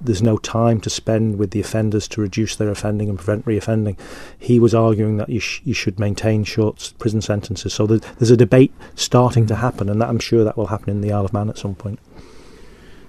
[0.00, 3.98] there's no time to spend with the offenders to reduce their offending and prevent reoffending.
[4.38, 7.72] He was arguing that you, sh- you should maintain short prison sentences.
[7.72, 10.90] So there's, there's a debate starting to happen, and that, I'm sure that will happen
[10.90, 11.98] in the Isle of Man at some point.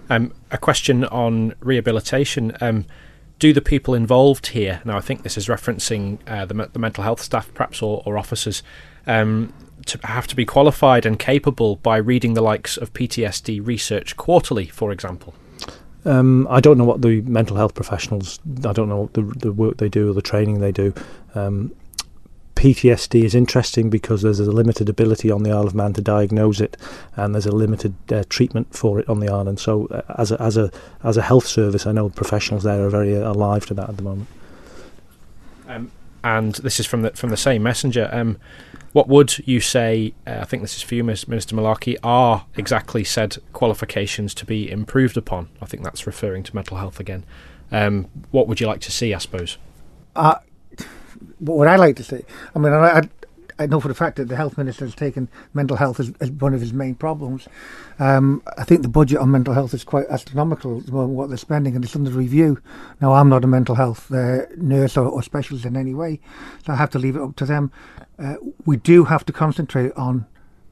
[0.10, 2.56] Um, a question on rehabilitation.
[2.62, 2.86] Um,
[3.40, 7.04] do the people involved here, now I think this is referencing uh, the, the mental
[7.04, 8.64] health staff perhaps or, or officers,
[9.08, 9.54] um,
[9.88, 14.68] to have to be qualified and capable by reading the likes of PTSD research quarterly,
[14.68, 15.34] for example?
[16.06, 18.40] Um, I don't know what the mental health professionals.
[18.64, 20.94] I don't know the the work they do or the training they do.
[21.34, 21.72] Um,
[22.56, 26.62] PTSD is interesting because there's a limited ability on the Isle of Man to diagnose
[26.62, 26.78] it,
[27.16, 29.60] and there's a limited uh, treatment for it on the island.
[29.60, 30.72] So, uh, as a as a
[31.04, 34.04] as a health service, I know professionals there are very alive to that at the
[34.04, 34.28] moment.
[35.68, 35.92] Um,
[36.24, 38.10] and this is from the from the same messenger.
[38.12, 38.38] Um,
[38.96, 40.14] what would you say?
[40.26, 41.98] Uh, I think this is for you, Minister Malarkey.
[42.02, 45.50] Are exactly said qualifications to be improved upon?
[45.62, 47.26] I think that's referring to mental health again.
[47.74, 49.14] Um, what would you like to see?
[49.14, 49.58] I suppose.
[50.16, 50.36] Uh,
[51.40, 52.24] what would I like to see?
[52.56, 53.10] I mean, I,
[53.58, 56.30] I know for the fact that the health minister has taken mental health as, as
[56.30, 57.48] one of his main problems.
[58.00, 61.84] Um, I think the budget on mental health is quite astronomical what they're spending, and
[61.84, 62.62] it's under review.
[63.02, 66.20] Now, I'm not a mental health uh, nurse or, or, specialist in any way,
[66.66, 67.72] so I have to leave it up to them.
[68.20, 70.26] Uh, we do have to concentrate on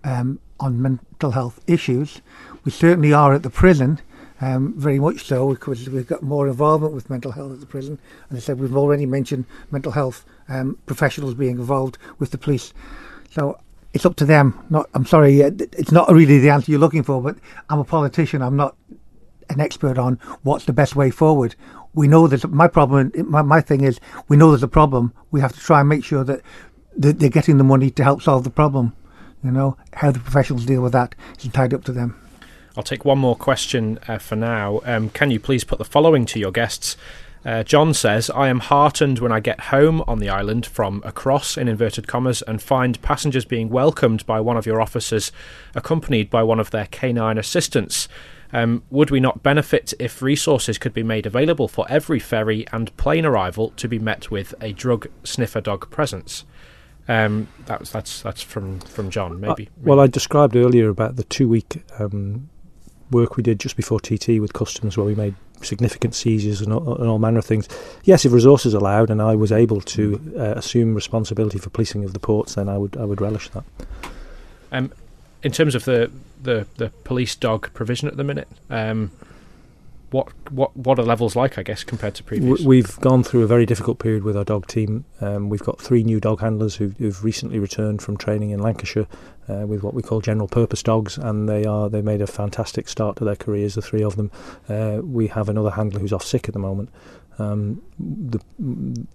[0.04, 2.22] um, on mental health issues.
[2.66, 4.02] We certainly are at the prison.
[4.44, 7.98] Um, very much so, because we've got more involvement with mental health at the prison.
[8.28, 12.74] And I said we've already mentioned mental health um, professionals being involved with the police.
[13.32, 13.58] So
[13.94, 14.60] it's up to them.
[14.70, 17.38] Not, I'm sorry, it's not really the answer you're looking for, but
[17.70, 18.42] I'm a politician.
[18.42, 18.76] I'm not
[19.50, 21.56] an expert on what's the best way forward.
[21.94, 23.14] We know there's my problem.
[23.16, 25.14] My, my thing is we know there's a problem.
[25.32, 26.42] We have to try and make sure that
[26.98, 28.94] they're getting the money to help solve the problem.
[29.42, 32.20] You know how the professionals deal with that is tied up to them.
[32.76, 34.82] I'll take one more question uh, for now.
[34.86, 36.98] Um, can you please put the following to your guests?
[37.46, 41.58] Uh, John says, I am heartened when I get home on the island from across,
[41.58, 45.32] in inverted commas, and find passengers being welcomed by one of your officers,
[45.76, 48.08] accompanied by one of their canine assistants.
[48.54, 52.96] Um, would we not benefit if resources could be made available for every ferry and
[52.98, 56.46] plane arrival to be met with a drug sniffer dog presence?
[57.08, 59.42] Um, that's that's that's from from John.
[59.42, 59.68] Maybe.
[59.68, 62.50] Uh, well, I described earlier about the two week um,
[63.12, 66.96] work we did just before TT with customs, where we made significant seizures and all,
[66.96, 67.68] and all manner of things.
[68.04, 72.14] Yes, if resources allowed, and I was able to uh, assume responsibility for policing of
[72.14, 73.64] the ports, then I would I would relish that.
[74.72, 74.92] Um,
[75.44, 76.10] in terms of the,
[76.42, 79.12] the, the police dog provision at the minute, um,
[80.14, 81.58] what what what are levels like?
[81.58, 82.62] I guess compared to previous.
[82.62, 85.06] We've gone through a very difficult period with our dog team.
[85.22, 89.08] Um, we've got three new dog handlers who've, who've recently returned from training in Lancashire
[89.50, 92.88] uh, with what we call general purpose dogs, and they are they made a fantastic
[92.88, 93.74] start to their careers.
[93.74, 94.32] The three of them.
[94.70, 96.90] Uh, we have another handler who's off sick at the moment.
[97.40, 98.40] Um, the,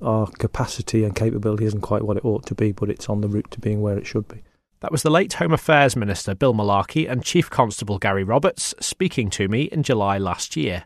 [0.02, 3.28] our capacity and capability isn't quite what it ought to be, but it's on the
[3.28, 4.42] route to being where it should be.
[4.80, 9.28] That was the late Home Affairs Minister Bill Malarkey and Chief Constable Gary Roberts speaking
[9.30, 10.84] to me in July last year.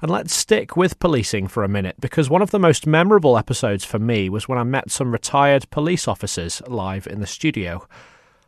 [0.00, 3.84] And let's stick with policing for a minute because one of the most memorable episodes
[3.84, 7.86] for me was when I met some retired police officers live in the studio.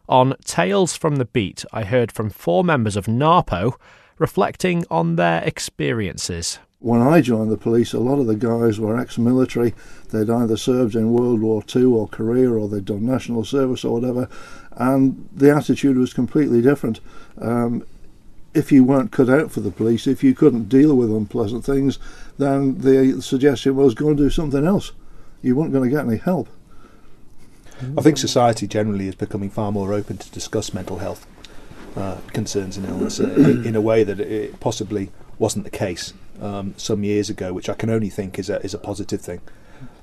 [0.09, 3.75] On Tales from the Beat, I heard from four members of NARPO
[4.17, 6.59] reflecting on their experiences.
[6.79, 9.75] When I joined the police, a lot of the guys were ex military.
[10.09, 13.93] They'd either served in World War II or Korea or they'd done national service or
[13.93, 14.27] whatever
[14.81, 17.01] and the attitude was completely different.
[17.39, 17.85] Um,
[18.55, 21.99] if you weren't cut out for the police, if you couldn't deal with unpleasant things,
[22.39, 24.93] then the suggestion was go and do something else.
[25.43, 26.49] You weren't going to get any help.
[27.97, 31.27] I think society generally is becoming far more open to discuss mental health
[31.97, 33.29] uh, concerns and illness uh,
[33.65, 37.75] in, a way that it possibly wasn't the case um, some years ago, which I
[37.75, 39.41] can only think is a is a positive thing.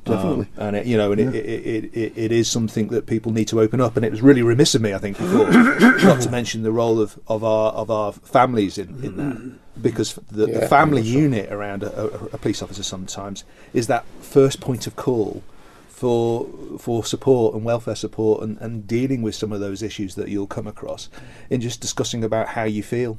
[0.08, 0.48] Definitely.
[0.58, 1.40] Um, and it, you know, and yeah.
[1.40, 3.96] it, it, it, it is something that people need to open up.
[3.96, 5.50] And it was really remiss of me, I think, before,
[6.04, 10.14] not to mention the role of, of our of our families in, in that, because
[10.32, 13.44] the, yeah, the family unit around a, a, a, police officer sometimes
[13.74, 15.44] is that first point of call
[15.88, 20.30] for for support and welfare support and, and dealing with some of those issues that
[20.30, 21.10] you'll come across
[21.50, 23.18] in just discussing about how you feel.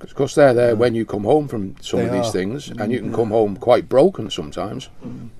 [0.00, 2.32] Of course, they're there when you come home from some They of these are.
[2.32, 3.14] things, and you can Mm.
[3.14, 4.90] come home quite broken sometimes.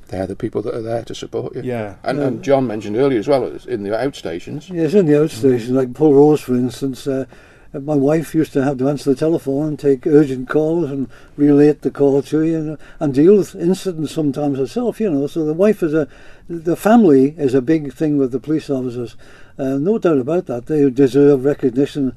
[0.09, 1.63] They're the people that are there to support you.
[1.63, 1.97] Yeah.
[2.03, 4.71] And, and John mentioned earlier as well, in the outstations.
[4.73, 7.27] Yes, in the outstation, like Paul Rose, for instance, uh,
[7.75, 11.83] my wife used to have to answer the telephone and take urgent calls and relate
[11.83, 15.27] the call to you and, and deal with incidents sometimes herself, you know.
[15.27, 16.09] So the wife is a,
[16.49, 19.17] the family is a big thing with the police officers.
[19.59, 20.67] Uh, no doubt about that.
[20.67, 22.13] They deserve recognition uh,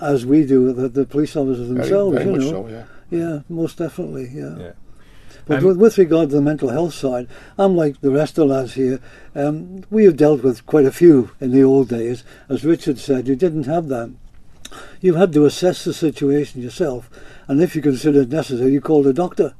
[0.00, 2.50] as we do, the, the police officers themselves, very you much know.
[2.50, 2.84] so, yeah.
[3.10, 4.56] Yeah, most definitely, yeah.
[4.58, 4.72] Yeah.
[5.46, 8.48] But Um, with, with regard to the mental health side, I'm like the rest of
[8.48, 9.00] the lads here.
[9.34, 12.22] Um, we have dealt with quite a few in the old days.
[12.50, 14.10] As Richard said, you didn't have that.
[15.00, 17.08] You had to assess the situation yourself,
[17.46, 19.54] and if you considered it necessary, you called a doctor.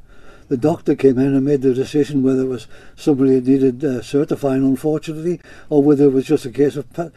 [0.48, 4.02] The doctor came in and made the decision whether it was somebody that needed uh,
[4.02, 7.10] certifying, unfortunately, or whether it was just a case of pa-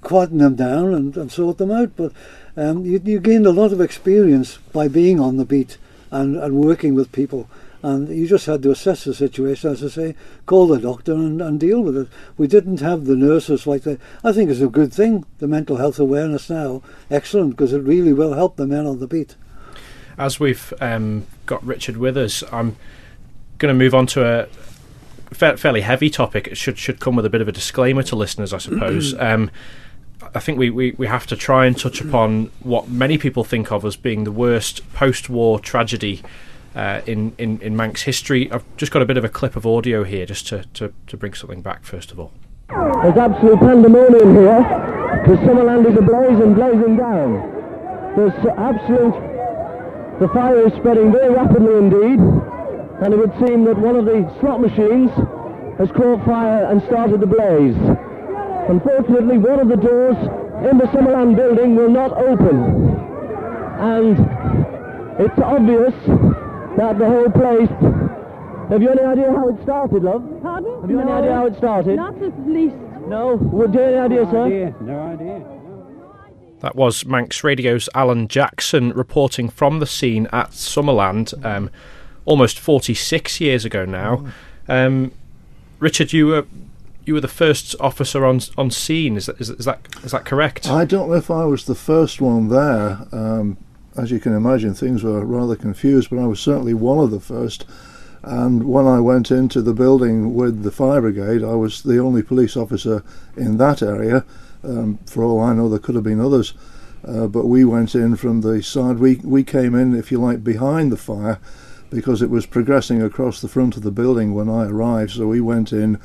[0.00, 1.96] quieting them down and, and sort them out.
[1.96, 2.12] But
[2.56, 5.78] um, you, you gained a lot of experience by being on the beat
[6.10, 7.48] and, and working with people.
[7.82, 10.14] And you just had to assess the situation, as I say,
[10.46, 12.08] call the doctor and, and deal with it.
[12.36, 14.00] We didn't have the nurses like that.
[14.22, 16.82] I think it's a good thing, the mental health awareness now.
[17.10, 19.34] Excellent, because it really will help the men on the beat.
[20.16, 22.76] As we've um, got Richard with us, I'm
[23.58, 24.46] going to move on to a
[25.34, 26.46] fa- fairly heavy topic.
[26.46, 29.14] It should should come with a bit of a disclaimer to listeners, I suppose.
[29.18, 29.50] um,
[30.34, 33.70] I think we, we, we have to try and touch upon what many people think
[33.70, 36.22] of as being the worst post-war tragedy
[36.74, 38.50] uh, in, in in Manx history.
[38.50, 41.16] I've just got a bit of a clip of audio here, just to, to, to
[41.16, 41.84] bring something back.
[41.84, 42.32] First of all.
[42.68, 44.62] There's absolute pandemonium here.
[45.26, 47.52] The Summerland is ablaze and blazing down.
[48.16, 49.14] There's absolute.
[50.20, 52.20] The fire is spreading very rapidly indeed,
[53.02, 55.10] and it would seem that one of the slot machines
[55.78, 57.76] has caught fire and started to blaze.
[58.68, 60.16] Unfortunately, one of the doors
[60.70, 62.96] in the Summerland building will not open,
[63.80, 64.18] and
[65.20, 65.94] it's obvious
[66.76, 67.68] that the whole place.
[68.70, 70.22] Have you any idea how it started, love?
[70.42, 70.80] Pardon?
[70.80, 71.96] Have you any idea how it started?
[71.96, 72.76] Not at least.
[73.06, 73.34] No?
[73.36, 74.44] Would you have any idea, sir?
[74.44, 75.44] idea, No idea.
[76.60, 81.70] That was Manx Radio's Alan Jackson reporting from the scene at Summerland um,
[82.24, 84.24] almost 46 years ago now.
[84.68, 85.10] Um,
[85.80, 86.46] Richard, you were
[87.04, 89.16] you were the first officer on on scene.
[89.16, 90.68] Is that is, is that is that correct?
[90.68, 93.06] I don't know if I was the first one there.
[93.12, 93.58] Um,
[93.96, 97.20] as you can imagine, things were rather confused, but I was certainly one of the
[97.20, 97.66] first.
[98.22, 102.22] And when I went into the building with the fire brigade, I was the only
[102.22, 103.02] police officer
[103.36, 104.24] in that area.
[104.62, 106.54] Um, for all I know, there could have been others.
[107.04, 108.98] Uh, but we went in from the side.
[108.98, 111.40] We we came in, if you like, behind the fire,
[111.90, 115.12] because it was progressing across the front of the building when I arrived.
[115.12, 115.98] So we went in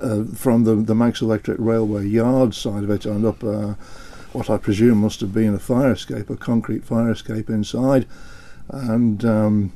[0.00, 3.74] uh, from the the Manx Electric Railway yard side of it and up uh,
[4.32, 8.06] what I presume must have been a fire escape, a concrete fire escape inside,
[8.68, 9.24] and.
[9.24, 9.72] Um,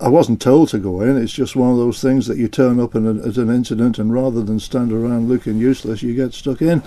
[0.00, 1.16] I wasn't told to go in.
[1.16, 4.00] It's just one of those things that you turn up in a, at an incident,
[4.00, 6.82] and rather than stand around looking useless, you get stuck in.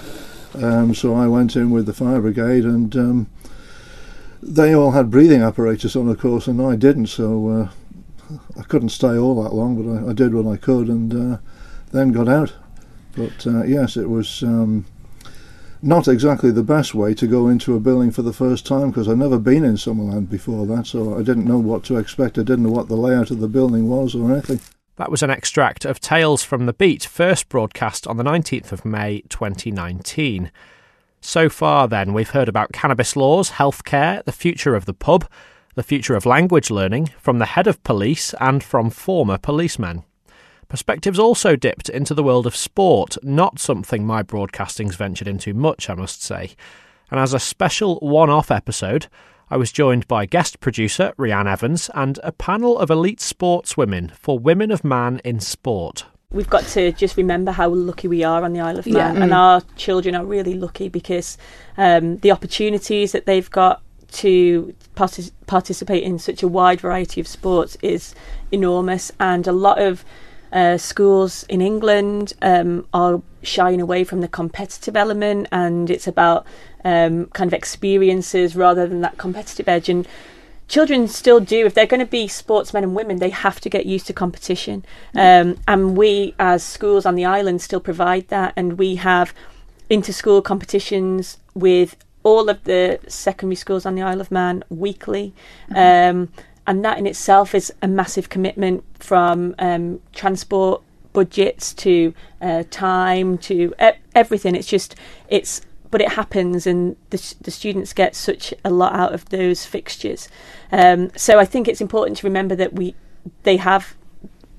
[0.62, 3.28] Um, so I went in with the fire brigade, and um,
[4.42, 7.08] they all had breathing apparatus on, of course, and I didn't.
[7.08, 7.70] So uh,
[8.60, 11.38] I couldn't stay all that long, but I, I did what I could, and uh,
[11.92, 12.54] then got out.
[13.16, 14.44] But uh, yes, it was.
[14.44, 14.86] Um,
[15.82, 19.08] not exactly the best way to go into a building for the first time because
[19.08, 22.40] I'd never been in Summerland before that, so I didn't know what to expect.
[22.40, 24.60] I didn't know what the layout of the building was or anything.
[24.96, 28.84] That was an extract of Tales from the Beat, first broadcast on the 19th of
[28.84, 30.52] May 2019.
[31.22, 35.30] So far, then, we've heard about cannabis laws, healthcare, the future of the pub,
[35.76, 40.04] the future of language learning from the head of police and from former policemen.
[40.68, 45.90] Perspectives also dipped into the world of sport, not something my broadcasting's ventured into much,
[45.90, 46.52] I must say.
[47.12, 49.08] And as a special one off episode,
[49.50, 54.40] I was joined by guest producer Rhiann Evans and a panel of elite sportswomen for
[54.40, 56.06] Women of Man in Sport.
[56.32, 59.24] We've got to just remember how lucky we are on the Isle of Man, Yeah.
[59.24, 59.36] and Mm.
[59.36, 61.38] our children are really lucky because
[61.78, 63.82] um, the opportunities that they've got
[64.14, 68.16] to partic- participate in such a wide variety of sports is
[68.52, 70.04] enormous, and a lot of
[70.56, 76.48] uh, schools in England um, are shying away from the competitive element, and it's about
[76.84, 79.90] um, kind of experiences rather than that competitive edge.
[79.90, 80.08] And
[80.68, 83.86] children still do, if they're going to be sportsmen and women, they have to get
[83.86, 84.86] used to competition.
[85.14, 88.54] Um, and we, as schools on the island, still provide that.
[88.56, 89.34] And we have
[89.90, 95.34] inter-school competitions with all of the secondary schools on the Isle of Man weekly.
[95.76, 96.30] Um,
[96.68, 100.82] and that in itself is a massive commitment from um, transport
[101.14, 104.56] budgets to uh, time to e- everything.
[104.56, 104.96] It's just
[105.28, 105.62] it's
[105.92, 110.28] but it happens, and the the students get such a lot out of those fixtures.
[110.72, 112.96] Um, so I think it's important to remember that we
[113.44, 113.96] they have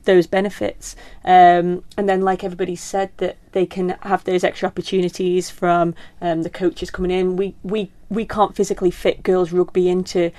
[0.06, 0.96] those benefits.
[1.24, 6.42] Um, and then, like everybody said, that they can have those extra opportunities from um,
[6.42, 7.36] the coaches coming in.
[7.36, 10.30] We we we can't physically fit girls rugby into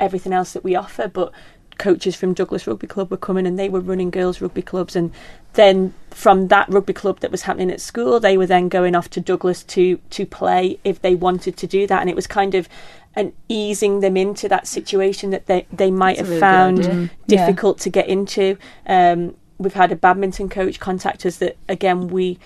[0.00, 1.32] everything else that we offer, but
[1.78, 5.12] coaches from Douglas Rugby Club were coming and they were running girls rugby clubs and
[5.54, 9.10] then from that rugby club that was happening at school they were then going off
[9.10, 12.54] to Douglas to to play if they wanted to do that and it was kind
[12.54, 12.68] of
[13.14, 16.84] and easing them into that situation that they, they might That's have really found.
[16.84, 17.08] Yeah.
[17.26, 18.58] difficult to get into.
[18.86, 22.38] Um, we've had a badminton coach contact us that again we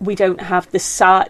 [0.00, 0.78] we don't have the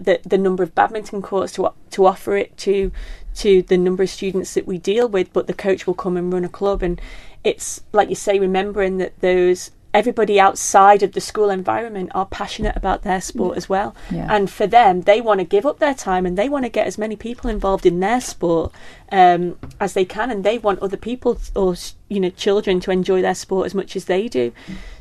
[0.01, 2.93] the, the number of badminton courts to to offer it to
[3.35, 6.33] to the number of students that we deal with, but the coach will come and
[6.33, 7.01] run a club, and
[7.45, 12.77] it's like you say, remembering that those everybody outside of the school environment are passionate
[12.77, 14.27] about their sport as well, Yeah.
[14.31, 16.87] and for them, they want to give up their time and they want to get
[16.87, 18.73] as many people involved in their sport
[19.11, 21.75] um, as they can, and they want other people or
[22.09, 24.53] you know children to enjoy their sport as much as they do.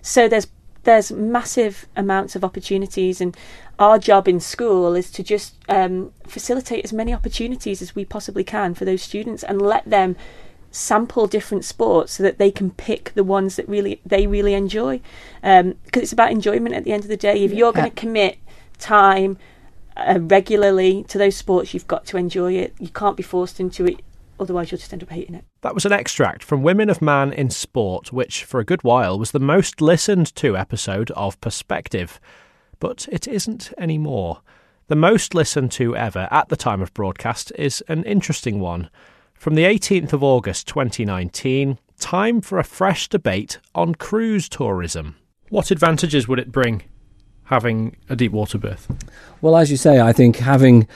[0.02, 0.48] So there's
[0.90, 3.38] there's massive amounts of opportunities, and
[3.78, 8.44] our job in school is to just um, facilitate as many opportunities as we possibly
[8.44, 10.16] can for those students and let them
[10.72, 15.00] sample different sports so that they can pick the ones that really they really enjoy.
[15.42, 17.44] Because it's about enjoyment at the end of the day.
[17.44, 18.40] If you're going to commit
[18.80, 19.38] time
[19.96, 22.74] uh, regularly to those sports you've got to enjoy it.
[22.80, 24.00] You can't be forced into it
[24.40, 27.32] otherwise you'll just end up hating it That was an extract from Women of Man
[27.34, 32.20] in Sport, which for a good while was the most listened to episode of Perspective.
[32.80, 34.42] But it isn't anymore.
[34.88, 38.90] The most listened to ever at the time of broadcast is an interesting one.
[39.36, 45.16] From the 18th of August 2019, time for a fresh debate on cruise tourism.
[45.50, 46.84] What advantages would it bring
[47.46, 48.88] having a deep water berth?
[49.42, 50.88] Well, as you say, I think having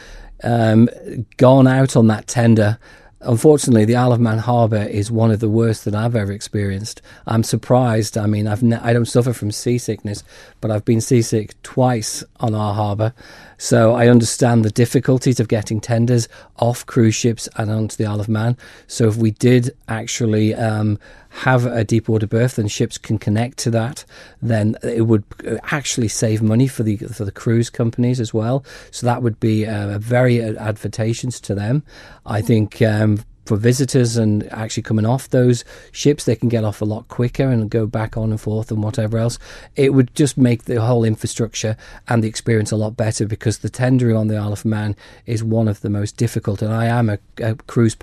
[0.43, 0.89] um,
[1.37, 2.77] gone out on that tender,
[3.25, 7.01] unfortunately, the Isle of Man harbour is one of the worst that I've ever experienced.
[7.25, 8.17] I'm surprised.
[8.17, 10.23] I mean, I've ne- I don't suffer from seasickness,
[10.61, 13.13] but I've been seasick twice on our harbour,
[13.57, 18.21] so I understand the difficulties of getting tenders off cruise ships and onto the Isle
[18.21, 18.57] of Man.
[18.87, 20.99] So if we did actually um,
[21.33, 24.05] have a deep water berth and ships can connect to that,
[24.41, 28.63] then it would uh, actually save money for the for the cruise companies as well.
[28.91, 31.83] So that would be uh, very uh, advantageous to them.
[32.25, 32.81] I think.
[32.81, 37.07] Um, for visitors and actually coming off those ships, they can get off a lot
[37.07, 39.37] quicker and go back on and forth and whatever else.
[39.75, 41.75] It would just make the whole infrastructure
[42.07, 45.43] and the experience a lot better because the tendering on the Isle of Man is
[45.43, 46.61] one of the most difficult.
[46.61, 47.97] And I am a, a cruise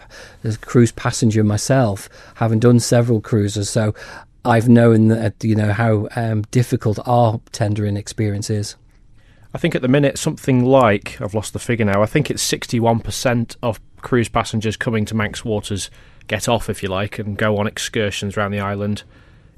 [0.44, 3.94] a cruise passenger myself, having done several cruises, so
[4.44, 8.76] I've known that you know how um, difficult our tendering experience is.
[9.52, 12.02] I think at the minute something like I've lost the figure now.
[12.02, 15.90] I think it's sixty-one percent of cruise passengers coming to Manx Waters
[16.26, 19.02] get off, if you like, and go on excursions around the island.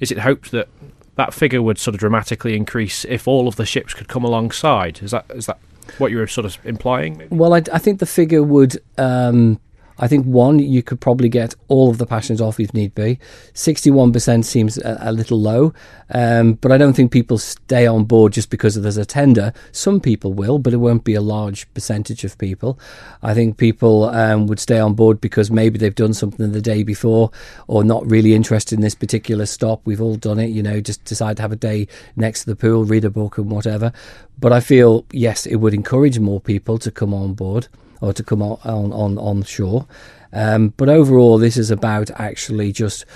[0.01, 0.69] Is it hoped that
[1.17, 5.01] that figure would sort of dramatically increase if all of the ships could come alongside?
[5.03, 5.59] Is that is that
[5.99, 7.27] what you were sort of implying?
[7.31, 8.79] Well, I, I think the figure would.
[8.99, 9.61] Um,
[10.03, 13.21] I think one, you could probably get all of the passengers off if need be.
[13.55, 15.73] Sixty-one percent seems a, a little low,
[16.11, 19.53] um, but I don't think people stay on board just because there's a tender.
[19.71, 22.81] Some people will, but it won't be a large percentage of people.
[23.23, 26.83] I think people um, would stay on board because maybe they've done something the day
[26.83, 27.31] before,
[27.69, 29.83] or not really interested in this particular stop.
[29.85, 31.87] We've all done it, you know, just decide to have a day
[32.17, 33.93] next to the pool, read a book, and whatever.
[34.37, 37.69] But I feel yes, it would encourage more people to come on board
[38.03, 39.87] or to come on on on, shore.
[40.33, 43.07] Um, but overall, this is about actually just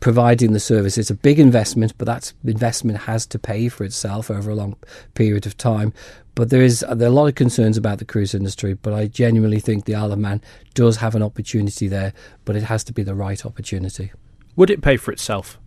[0.00, 0.98] providing the service.
[0.98, 4.76] It's a big investment, but that investment has to pay for itself over a long
[5.14, 5.92] period of time.
[6.34, 8.74] But there is there are a lot of concerns about the cruise industry.
[8.74, 10.42] But I genuinely think the Isle of Man
[10.74, 12.12] does have an opportunity there,
[12.44, 14.12] but it has to be the right opportunity.
[14.56, 15.58] Would it pay for itself?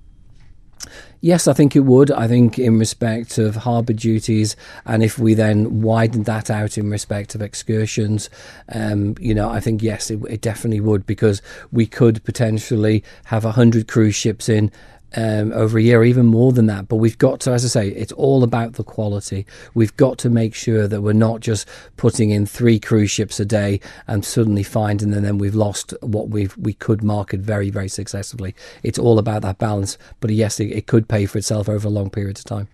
[1.24, 2.10] Yes, I think it would.
[2.12, 4.56] I think in respect of harbour duties,
[4.86, 8.30] and if we then widen that out in respect of excursions,
[8.70, 13.46] um, you know, I think yes, it, it definitely would because we could potentially have
[13.46, 14.72] a hundred cruise ships in.
[15.14, 16.88] Um, over a year, or even more than that.
[16.88, 19.46] But we've got to, as I say, it's all about the quality.
[19.74, 23.44] We've got to make sure that we're not just putting in three cruise ships a
[23.44, 27.90] day and suddenly finding and then we've lost what we we could market very, very
[27.90, 28.56] successfully.
[28.84, 29.98] It's all about that balance.
[30.22, 32.68] But yes, it, it could pay for itself over a long period of time.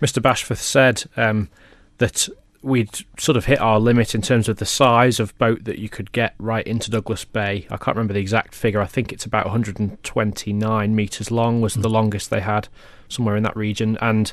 [0.00, 0.22] Mr.
[0.22, 1.48] Bashforth said um,
[1.98, 2.28] that
[2.62, 5.88] we'd sort of hit our limit in terms of the size of boat that you
[5.88, 7.66] could get right into Douglas Bay.
[7.70, 8.80] I can't remember the exact figure.
[8.80, 11.94] I think it's about 129 metres long was the hmm.
[11.94, 12.68] longest they had
[13.08, 13.96] somewhere in that region.
[14.00, 14.32] And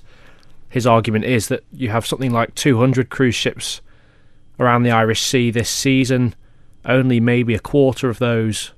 [0.70, 3.82] his argument is that you have something like 200 cruise ships
[4.60, 6.36] around the Irish Sea this season.
[6.84, 8.74] Only maybe a quarter of those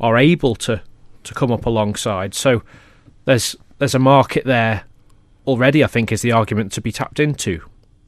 [0.00, 0.82] are able to,
[1.24, 2.34] to come up alongside.
[2.34, 2.62] So
[3.24, 4.84] there's there's a market there
[5.46, 5.84] already.
[5.84, 7.62] I think is the argument to be tapped into.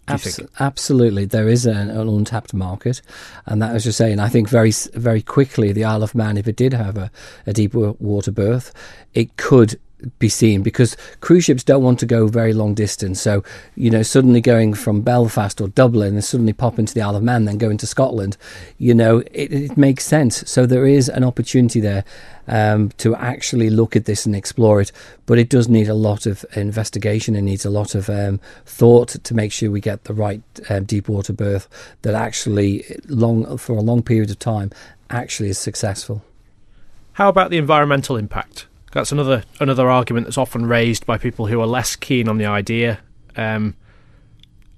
[0.08, 3.00] Abs- absolutely, there is an, an untapped market,
[3.46, 4.18] and that was just saying.
[4.18, 7.10] I think very very quickly, the Isle of Man, if it did have a,
[7.46, 8.72] a deep water berth,
[9.14, 9.78] it could
[10.18, 13.20] be seen because cruise ships don't want to go very long distance.
[13.20, 13.42] So
[13.74, 17.22] you know, suddenly going from Belfast or Dublin and suddenly pop into the Isle of
[17.22, 18.36] Man, then go into Scotland,
[18.78, 20.48] you know, it, it makes sense.
[20.50, 22.04] So there is an opportunity there
[22.50, 24.92] um, to actually look at this and explore it.
[25.26, 27.36] But it does need a lot of investigation.
[27.36, 30.84] It needs a lot of um, thought to make sure we get the right um,
[30.84, 31.68] deep water berth
[32.02, 34.70] that actually, long for a long period of time,
[35.08, 36.22] actually is successful.
[37.14, 38.66] How about the environmental impact?
[38.92, 42.46] That's another another argument that's often raised by people who are less keen on the
[42.46, 43.00] idea.
[43.36, 43.76] Um,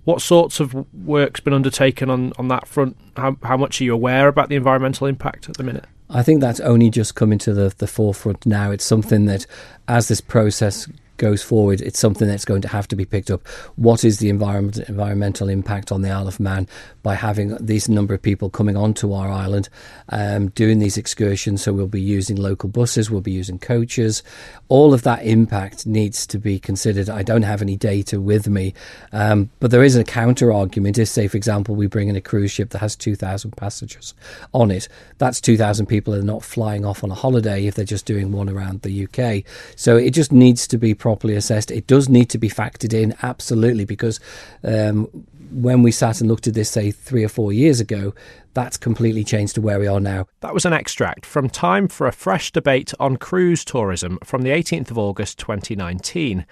[0.04, 2.96] what sorts of work's been undertaken on, on that front?
[3.16, 5.86] How how much are you aware about the environmental impact at the minute?
[6.10, 8.70] I think that's only just coming to the, the forefront now.
[8.70, 9.46] It's something that,
[9.88, 10.86] as this process
[11.22, 13.46] goes forward, it's something that's going to have to be picked up.
[13.76, 16.66] What is the environment, environmental impact on the Isle of Man
[17.04, 19.68] by having these number of people coming onto our island,
[20.08, 21.62] um, doing these excursions?
[21.62, 24.24] So we'll be using local buses, we'll be using coaches.
[24.66, 27.08] All of that impact needs to be considered.
[27.08, 28.74] I don't have any data with me,
[29.12, 30.98] um, but there is a counter argument.
[30.98, 34.12] If, say, for example, we bring in a cruise ship that has 2,000 passengers
[34.52, 37.84] on it, that's 2,000 people that are not flying off on a holiday if they're
[37.84, 39.44] just doing one around the UK.
[39.76, 41.70] So it just needs to be properly assessed.
[41.70, 44.18] It does need to be factored in, absolutely, because
[44.64, 45.04] um,
[45.50, 48.14] when we sat and looked at this, say, three or four years ago,
[48.54, 50.26] that's completely changed to where we are now.
[50.40, 54.48] That was an extract from Time for a Fresh Debate on Cruise Tourism from the
[54.48, 56.46] 18th of August 2019.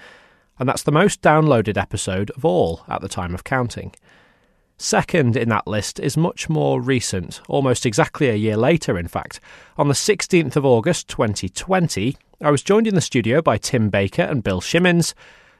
[0.58, 3.94] And that's the most downloaded episode of all at the time of counting.
[4.76, 9.40] Second in that list is much more recent, almost exactly a year later, in fact.
[9.78, 14.22] On the 16th of August 2020, I was joined in the studio by Tim Baker
[14.22, 15.14] and Bill Shimmins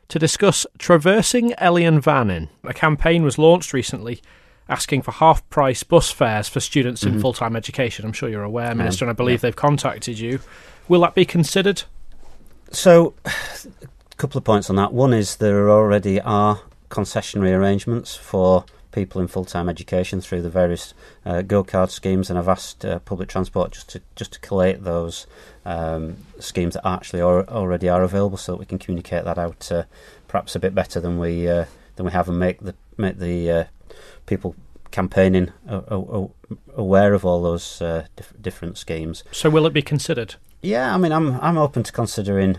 [0.09, 2.49] to discuss Traversing Ellan Vannin.
[2.65, 4.21] A campaign was launched recently
[4.69, 7.21] asking for half price bus fares for students in Mhm.
[7.21, 8.07] full time education.
[8.07, 9.49] I'm sure you're aware, Minister, and I believe yeah.
[9.49, 10.41] they've contacted you.
[10.89, 11.83] Will that be considered?
[12.71, 14.93] So, a couple of points on that.
[14.93, 20.95] One is there already are concessionary arrangements for people in full-time education through the various
[21.25, 24.85] uh, go card schemes, and I've asked uh, public transport just to just to collate
[24.85, 25.27] those
[25.65, 29.71] um, schemes that actually are, already are available, so that we can communicate that out
[29.73, 29.85] uh,
[30.29, 31.65] perhaps a bit better than we uh,
[31.97, 33.65] than we have, and make the make the uh,
[34.27, 34.55] people
[34.91, 35.53] campaigning
[36.75, 39.23] aware of all those uh, diff- different schemes.
[39.31, 40.35] So, will it be considered?
[40.63, 42.59] Yeah, I mean, I'm I'm open to considering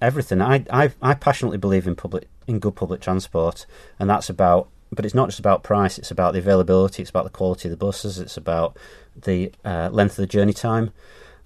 [0.00, 0.40] everything.
[0.40, 3.66] I I, I passionately believe in public in good public transport,
[3.98, 4.68] and that's about.
[4.90, 5.98] But it's not just about price.
[5.98, 7.02] It's about the availability.
[7.02, 8.18] It's about the quality of the buses.
[8.18, 8.76] It's about
[9.14, 10.92] the uh, length of the journey time,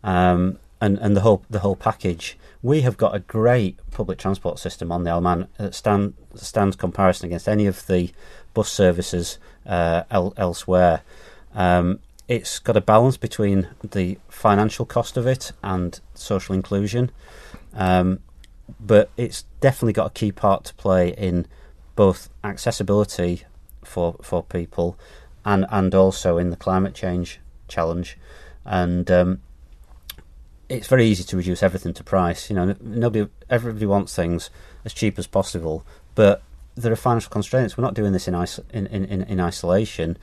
[0.05, 2.39] um, and and the whole the whole package.
[2.63, 7.27] We have got a great public transport system on the Alman that stand, stands comparison
[7.27, 8.13] against any of the
[8.55, 11.03] bus services uh, el- elsewhere.
[11.55, 17.11] Um, it's got a balance between the financial cost of it and social inclusion,
[17.75, 18.21] um,
[18.79, 21.47] but it's definitely got a key part to play in
[22.07, 23.43] both accessibility
[23.85, 24.99] for for people
[25.45, 27.39] and and also in the climate change
[27.69, 28.19] challenge.
[28.65, 29.41] And um,
[30.69, 32.51] it's very easy to reduce everything to price.
[32.51, 34.51] You know, nobody, everybody wants things
[34.85, 35.85] as cheap as possible,
[36.17, 36.43] but
[36.75, 37.77] there are financial constraints.
[37.77, 40.17] We're not doing this in iso- in, in, in, isolation.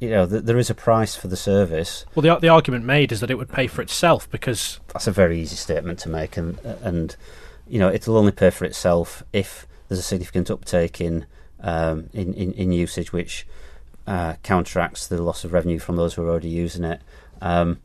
[0.00, 2.04] You know, th- there is a price for the service.
[2.14, 5.12] Well, the the argument made is that it would pay for itself because That's a
[5.12, 7.16] very easy statement to make, and and
[7.66, 11.26] you know, it'll only pay for itself if there's a significant uptake in
[11.60, 13.46] um, in, in in usage, which
[14.06, 17.02] uh, counteracts the loss of revenue from those who are already using it.
[17.42, 17.78] Um,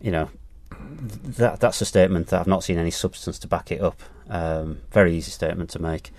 [0.00, 0.30] you know,
[0.70, 4.00] that that's a statement that I've not seen any substance to back it up.
[4.28, 6.12] Um, very easy statement to make.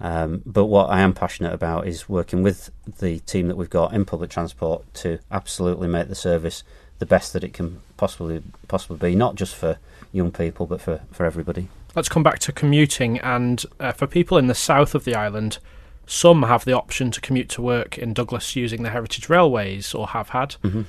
[0.00, 3.92] Um, but what I am passionate about is working with the team that we've got
[3.92, 6.64] in public transport to absolutely make the service
[6.98, 9.76] the best that it can possibly possibly be, not just for
[10.12, 11.68] young people, but for, for everybody.
[11.94, 13.18] Let's come back to commuting.
[13.18, 15.58] And uh, for people in the south of the island,
[16.06, 20.08] some have the option to commute to work in Douglas using the Heritage Railways or
[20.08, 20.56] have had.
[20.62, 20.86] Mhm.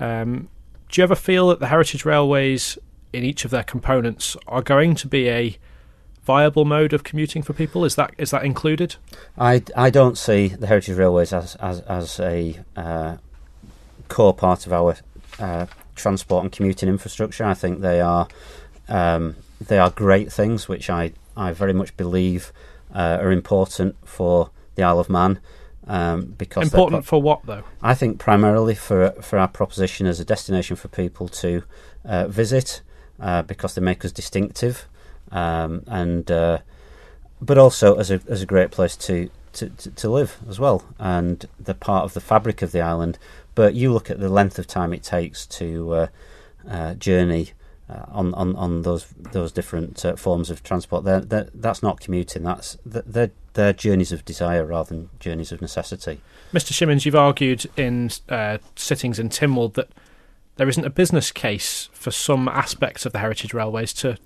[0.00, 0.48] Um,
[0.90, 2.78] do you ever feel that the Heritage Railways,
[3.12, 5.56] in each of their components, are going to be a
[6.24, 7.84] viable mode of commuting for people?
[7.84, 8.96] Is that is that included?
[9.38, 13.16] I, I don't see the Heritage Railways as as, as a uh,
[14.08, 14.96] core part of our
[15.38, 17.44] uh, transport and commuting infrastructure.
[17.44, 18.28] I think they are
[18.88, 19.36] um,
[19.68, 22.52] they are great things, which I, I very much believe
[22.94, 25.38] uh, are important for the Isle of Man.
[25.86, 27.64] Um, because Important for what, though?
[27.82, 31.64] I think primarily for for our proposition as a destination for people to
[32.04, 32.82] uh, visit,
[33.20, 34.86] uh, because they make us distinctive,
[35.32, 36.58] um, and uh,
[37.40, 40.84] but also as a as a great place to, to, to, to live as well,
[41.00, 43.18] and they're part of the fabric of the island.
[43.56, 46.06] But you look at the length of time it takes to uh,
[46.70, 47.52] uh, journey.
[47.92, 52.00] Uh, on, on on those those different uh, forms of transport, they're, they're, that's not
[52.00, 52.42] commuting.
[52.42, 56.20] That's they're, they're journeys of desire rather than journeys of necessity.
[56.52, 56.72] Mr.
[56.72, 59.88] Shimmins, you've argued in uh, sittings in Tynwald that
[60.56, 64.16] there isn't a business case for some aspects of the heritage railways to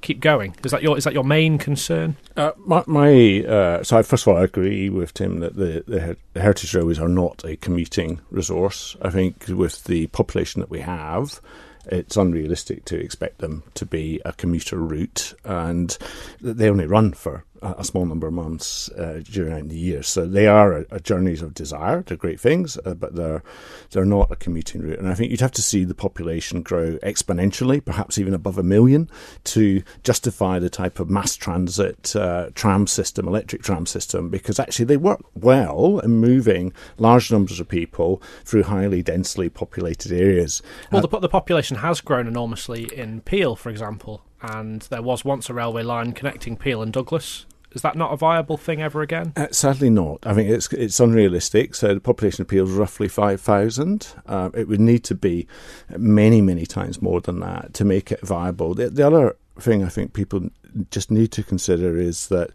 [0.00, 0.54] keep going.
[0.62, 2.16] Is that your is that your main concern?
[2.36, 5.82] Uh, my, my uh, so I, first of all, I agree with Tim that the,
[5.86, 8.96] the, the heritage railways are not a commuting resource.
[9.00, 11.40] I think with the population that we have,
[11.86, 15.96] it's unrealistic to expect them to be a commuter route, and
[16.40, 20.02] they only run for a small number of months uh, during the year.
[20.02, 22.02] So they are a, a journeys of desire.
[22.02, 23.42] They're great things, uh, but they're
[23.90, 24.98] they're not a commuting route.
[24.98, 28.62] And I think you'd have to see the population grow exponentially, perhaps even above a
[28.62, 29.10] million,
[29.44, 34.84] to justify the type of mass transit uh, tram system, electric tram system, because actually
[34.84, 40.62] they work well in moving large numbers of people through highly densely populated areas.
[40.92, 45.48] Well, the, the population has grown enormously in Peel, for example, and there was once
[45.48, 47.46] a railway line connecting Peel and Douglas.
[47.74, 49.32] Is that not a viable thing ever again?
[49.36, 50.20] Uh, sadly, not.
[50.24, 51.74] I mean, it's it's unrealistic.
[51.74, 54.14] So the population appeal is roughly five thousand.
[54.26, 55.46] Um, it would need to be
[55.96, 58.74] many, many times more than that to make it viable.
[58.74, 60.48] The, the other thing I think people
[60.90, 62.50] just need to consider is that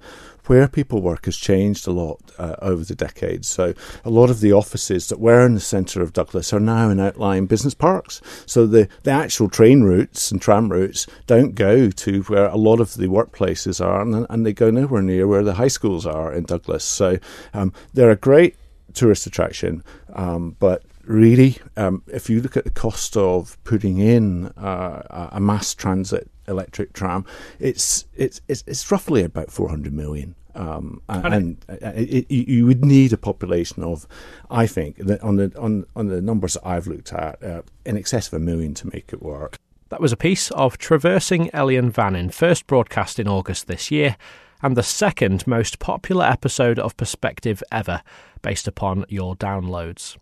[0.45, 3.47] where people work has changed a lot uh, over the decades.
[3.47, 3.73] So
[4.03, 6.99] a lot of the offices that were in the centre of Douglas are now in
[6.99, 8.19] outlying business parks.
[8.47, 12.79] So the, the actual train routes and tram routes don't go to where a lot
[12.79, 16.33] of the workplaces are, and, and they go nowhere near where the high schools are
[16.33, 16.83] in Douglas.
[16.83, 17.19] So
[17.53, 18.55] um, they're a great
[18.95, 19.83] tourist attraction,
[20.13, 25.39] um, but really, um, if you look at the cost of putting in uh, a
[25.39, 27.25] mass transit electric tram,
[27.59, 30.35] it's it's it's, it's roughly about four hundred million.
[30.55, 34.07] Um, and and it, it, you would need a population of,
[34.49, 37.95] I think, that on the on on the numbers that I've looked at, uh, in
[37.95, 39.55] excess of a million to make it work.
[39.89, 44.17] That was a piece of Traversing Ellan Vannin, first broadcast in August this year,
[44.61, 48.01] and the second most popular episode of Perspective ever,
[48.41, 50.17] based upon your downloads.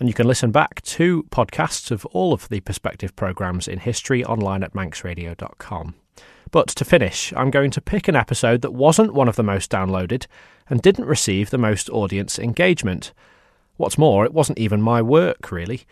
[0.00, 4.24] And you can listen back to podcasts of all of the Perspective programmes in history
[4.24, 5.94] online at manxradio.com.
[6.50, 9.70] But to finish, I'm going to pick an episode that wasn't one of the most
[9.70, 10.26] downloaded
[10.70, 13.12] and didn't receive the most audience engagement.
[13.76, 15.82] What's more, it wasn't even my work, really.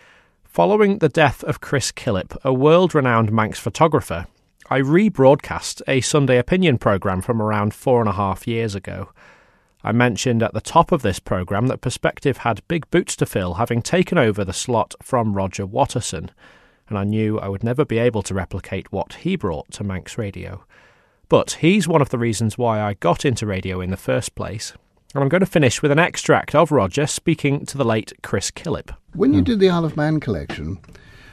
[0.42, 4.26] Following the death of Chris Killip, a world renowned Manx photographer,
[4.70, 9.10] I rebroadcast a Sunday opinion programme from around four and a half years ago.
[9.88, 13.54] I mentioned at the top of this programme that Perspective had big boots to fill,
[13.54, 16.30] having taken over the slot from Roger Watterson,
[16.90, 20.18] and I knew I would never be able to replicate what he brought to Manx
[20.18, 20.62] Radio.
[21.30, 24.74] But he's one of the reasons why I got into radio in the first place,
[25.14, 28.50] and I'm going to finish with an extract of Roger speaking to the late Chris
[28.50, 28.94] Killip.
[29.14, 29.44] When you hmm.
[29.44, 30.80] did the Isle of Man collection,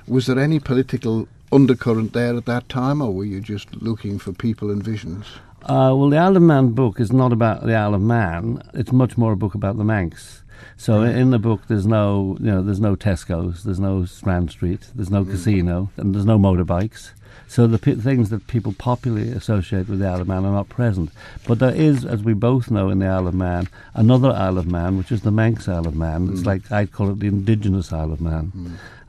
[0.07, 4.31] was there any political undercurrent there at that time, or were you just looking for
[4.31, 5.25] people and visions?
[5.65, 8.61] Uh, well, the Isle of Man book is not about the Isle of Man.
[8.73, 10.43] It's much more a book about the Manx.
[10.77, 11.15] So Right.
[11.15, 15.09] in the book, there's no, you know, there's no Tesco's, there's no Strand Street, there's
[15.09, 17.11] no casino, and there's no motorbikes.
[17.47, 20.69] So the p- things that people popularly associate with the Isle of Man are not
[20.69, 21.09] present.
[21.47, 24.67] But there is, as we both know, in the Isle of Man, another Isle of
[24.67, 26.29] Man, which is the Manx Isle of Man.
[26.31, 26.45] It's Mm.
[26.45, 28.51] like I'd call it the indigenous Isle of Man.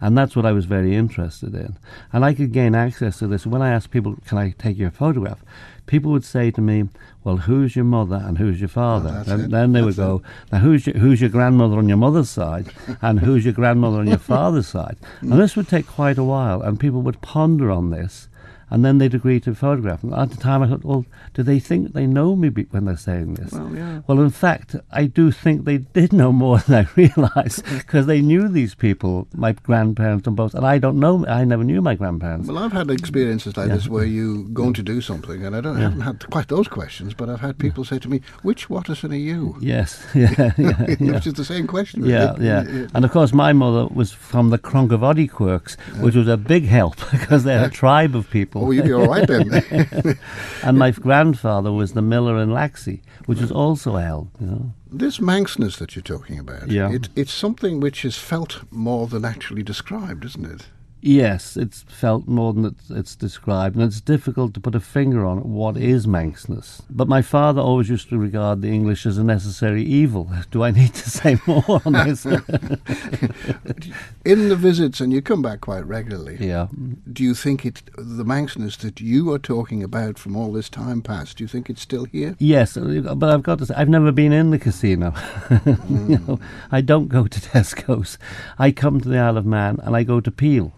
[0.00, 1.76] And that's what I was very interested in.
[2.12, 3.46] And I could gain access to this.
[3.46, 5.42] When I asked people, can I take your photograph?
[5.86, 6.88] People would say to me,
[7.24, 9.10] well, who's your mother and who's your oh, father?
[9.10, 10.22] that's and then they would That's go,
[10.52, 12.72] now who's your, who's your grandmother on your mother's side
[13.02, 14.96] and who's your grandmother on your father's side?
[15.20, 18.28] And this would take quite a while, and people would ponder on this.
[18.68, 20.02] And then they'd agree to photograph.
[20.02, 22.84] And at the time, I thought, well, do they think they know me be- when
[22.86, 23.52] they're saying this?
[23.52, 24.00] Well, yeah.
[24.08, 28.20] Well, in fact, I do think they did know more than I realised because they
[28.20, 31.24] knew these people, my grandparents and both, and I don't know.
[31.26, 32.48] I never knew my grandparents.
[32.48, 33.76] Well, I've had experiences like Yeah.
[33.76, 36.66] this where you're going to do something, and I don't I haven't had quite those
[36.68, 40.96] questions, but I've had people say to me, "Which Watterson are you?" Yes, yeah, yeah,
[40.98, 41.12] yeah.
[41.14, 42.02] Which is the same question.
[42.02, 42.14] really.
[42.14, 42.86] Yeah, yeah.
[42.94, 46.96] And of course, my mother was from the Cronk-y-Voddy Quirks, which was a big help
[47.10, 48.55] because they're a tribe of people.
[48.56, 49.50] Oh, you'd be all right then.
[50.62, 54.72] and my grandfather was the miller in Laxey, which was also a help, you know.
[54.90, 56.90] This Manxness that you're talking about, Yeah.
[56.90, 60.66] it, it's something which is felt more than actually described, isn't it?
[61.02, 65.24] Yes, it's felt more than it's, it's described, and it's difficult to put a finger
[65.24, 66.82] on what is Manxness.
[66.90, 70.28] But my father always used to regard the English as a necessary evil.
[70.50, 72.24] Do I need to say more on this?
[74.24, 76.38] In the visits, and you come back quite regularly.
[76.40, 76.66] Yeah.
[77.12, 81.02] Do you think it the Manxness that you are talking about from all this time
[81.02, 81.36] past?
[81.36, 82.34] Do you think it's still here?
[82.38, 85.12] Yes, but I've got to say, I've never been in the casino.
[85.86, 86.10] Mm.
[86.10, 86.40] you know,
[86.72, 88.18] I don't go to Tesco's.
[88.58, 90.72] I come to the Isle of Man and I go to Peel.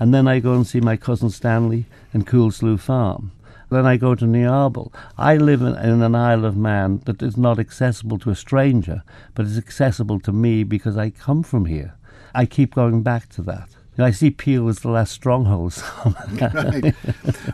[0.00, 1.84] And then I go and see my cousin Stanley
[2.14, 3.32] in Coolslew Farm.
[3.68, 4.92] Then I go to Niarbyl.
[5.16, 9.04] I live in, in an Isle of Man that is not accessible to a stranger,
[9.34, 11.94] but is accessible to me because I come from here.
[12.34, 13.68] I keep going back to that.
[13.98, 15.82] I see Peel as the last stronghold.
[16.40, 16.94] right.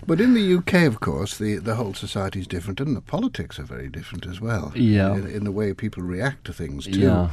[0.06, 3.58] But in the UK, of course, the, the whole society is different, and the politics
[3.58, 4.72] are very different as well.
[4.76, 5.14] Yeah.
[5.14, 7.00] In, in the way people react to things too.
[7.00, 7.30] Yeah.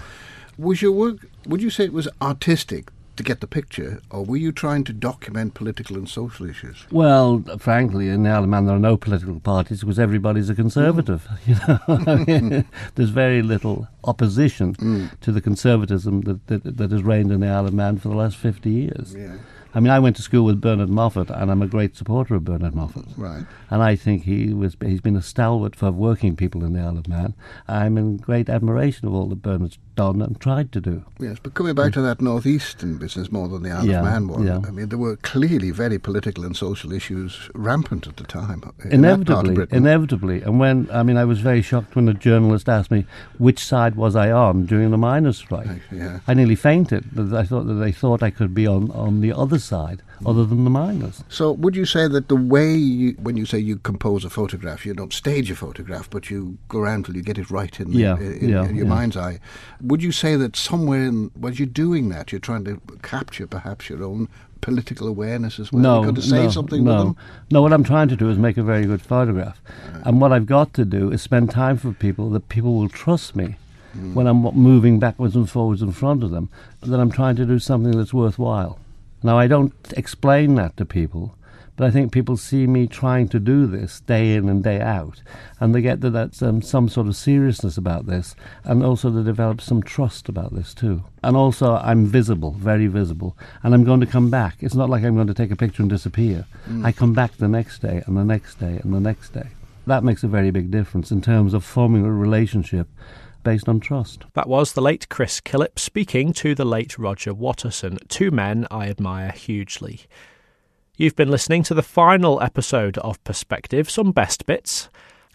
[0.58, 1.18] Was your work?
[1.48, 4.94] Would you say it was artistic to get the picture, or were you trying to
[4.94, 6.86] document political and social issues?
[6.92, 10.56] Well, frankly, in the Isle of Man, there are no political parties because everybody's a
[10.56, 11.28] conservative.
[11.46, 12.66] You know, mm.
[12.96, 15.20] there's very little opposition mm.
[15.20, 18.16] to the conservatism that, that that has reigned in the Isle of Man for the
[18.16, 19.14] last fifty years.
[19.18, 19.38] Yeah.
[19.76, 22.46] I mean, I went to school with Bernard Moffat, and I'm a great supporter of
[22.46, 23.06] Bernard Moffat.
[23.18, 23.44] Right.
[23.72, 27.00] And I think he was he's been a stalwart for working people in the Isle
[27.00, 27.34] of Man.
[27.68, 31.04] I'm in great admiration of all that Bernard's done and tried to do.
[31.20, 34.28] Yes, but coming back to that northeastern business more than the Isle Yeah, of Man
[34.28, 34.62] one, yeah.
[34.66, 38.64] I mean, there were clearly very political and social issues rampant at the time.
[38.66, 40.42] Uh, in that part of Inevitably, inevitably.
[40.42, 43.06] And when, I mean, I was very shocked when a journalist asked me
[43.38, 45.82] which side was I on during the miners' strike.
[45.92, 46.20] yeah.
[46.28, 47.06] I nearly fainted.
[47.34, 50.64] I thought that they thought I could be on, on the other side, other than
[50.64, 51.24] the miners.
[51.30, 54.86] So, would you say that the way you, when you say you compose a photograph,
[54.86, 57.92] you don't stage a photograph, but you go around till you get it right in,
[57.92, 59.40] the, in, in your mind's eye?
[59.84, 63.90] Would you say that somewhere in, when you're doing that, you're trying to capture perhaps
[63.90, 64.30] your own
[64.62, 66.04] political awareness as well?
[66.04, 66.92] no, to say no, something no.
[66.92, 67.18] with them?
[67.52, 69.60] No, what I'm trying to do is make a very good photograph.
[70.06, 73.36] And what I've got to do is spend time for people that people will trust
[73.36, 73.58] me
[73.96, 74.16] Mm.
[74.16, 76.50] when I'm moving backwards and forwards in front of them,
[76.82, 78.80] that I'm trying to do something that's worthwhile.
[79.22, 81.36] Now, I don't explain that to people,
[81.76, 85.22] but I think people see me trying to do this day in and day out,
[85.60, 89.24] and they get that that's um, some sort of seriousness about this, and also they
[89.24, 91.04] develop some trust about this too.
[91.24, 94.58] And also, I'm visible, very visible, and I'm going to come back.
[94.60, 96.46] It's not like I'm going to take a picture and disappear.
[96.68, 96.86] Mm.
[96.86, 99.50] I come back the next day, and the next day, and the next day.
[99.88, 102.88] That makes a very big difference in terms of forming a relationship
[103.44, 104.24] based on trust.
[104.34, 108.90] That was the late Chris Killip speaking to the late Roger Watterson, two men I
[108.90, 110.02] admire hugely.
[110.96, 114.90] You've been listening to the final episode of Perspective, some best bits.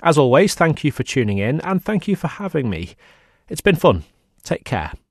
[0.04, 2.94] As always, thank you for tuning in and thank you for having me.
[3.48, 4.04] It's been fun.
[4.44, 4.92] Take care.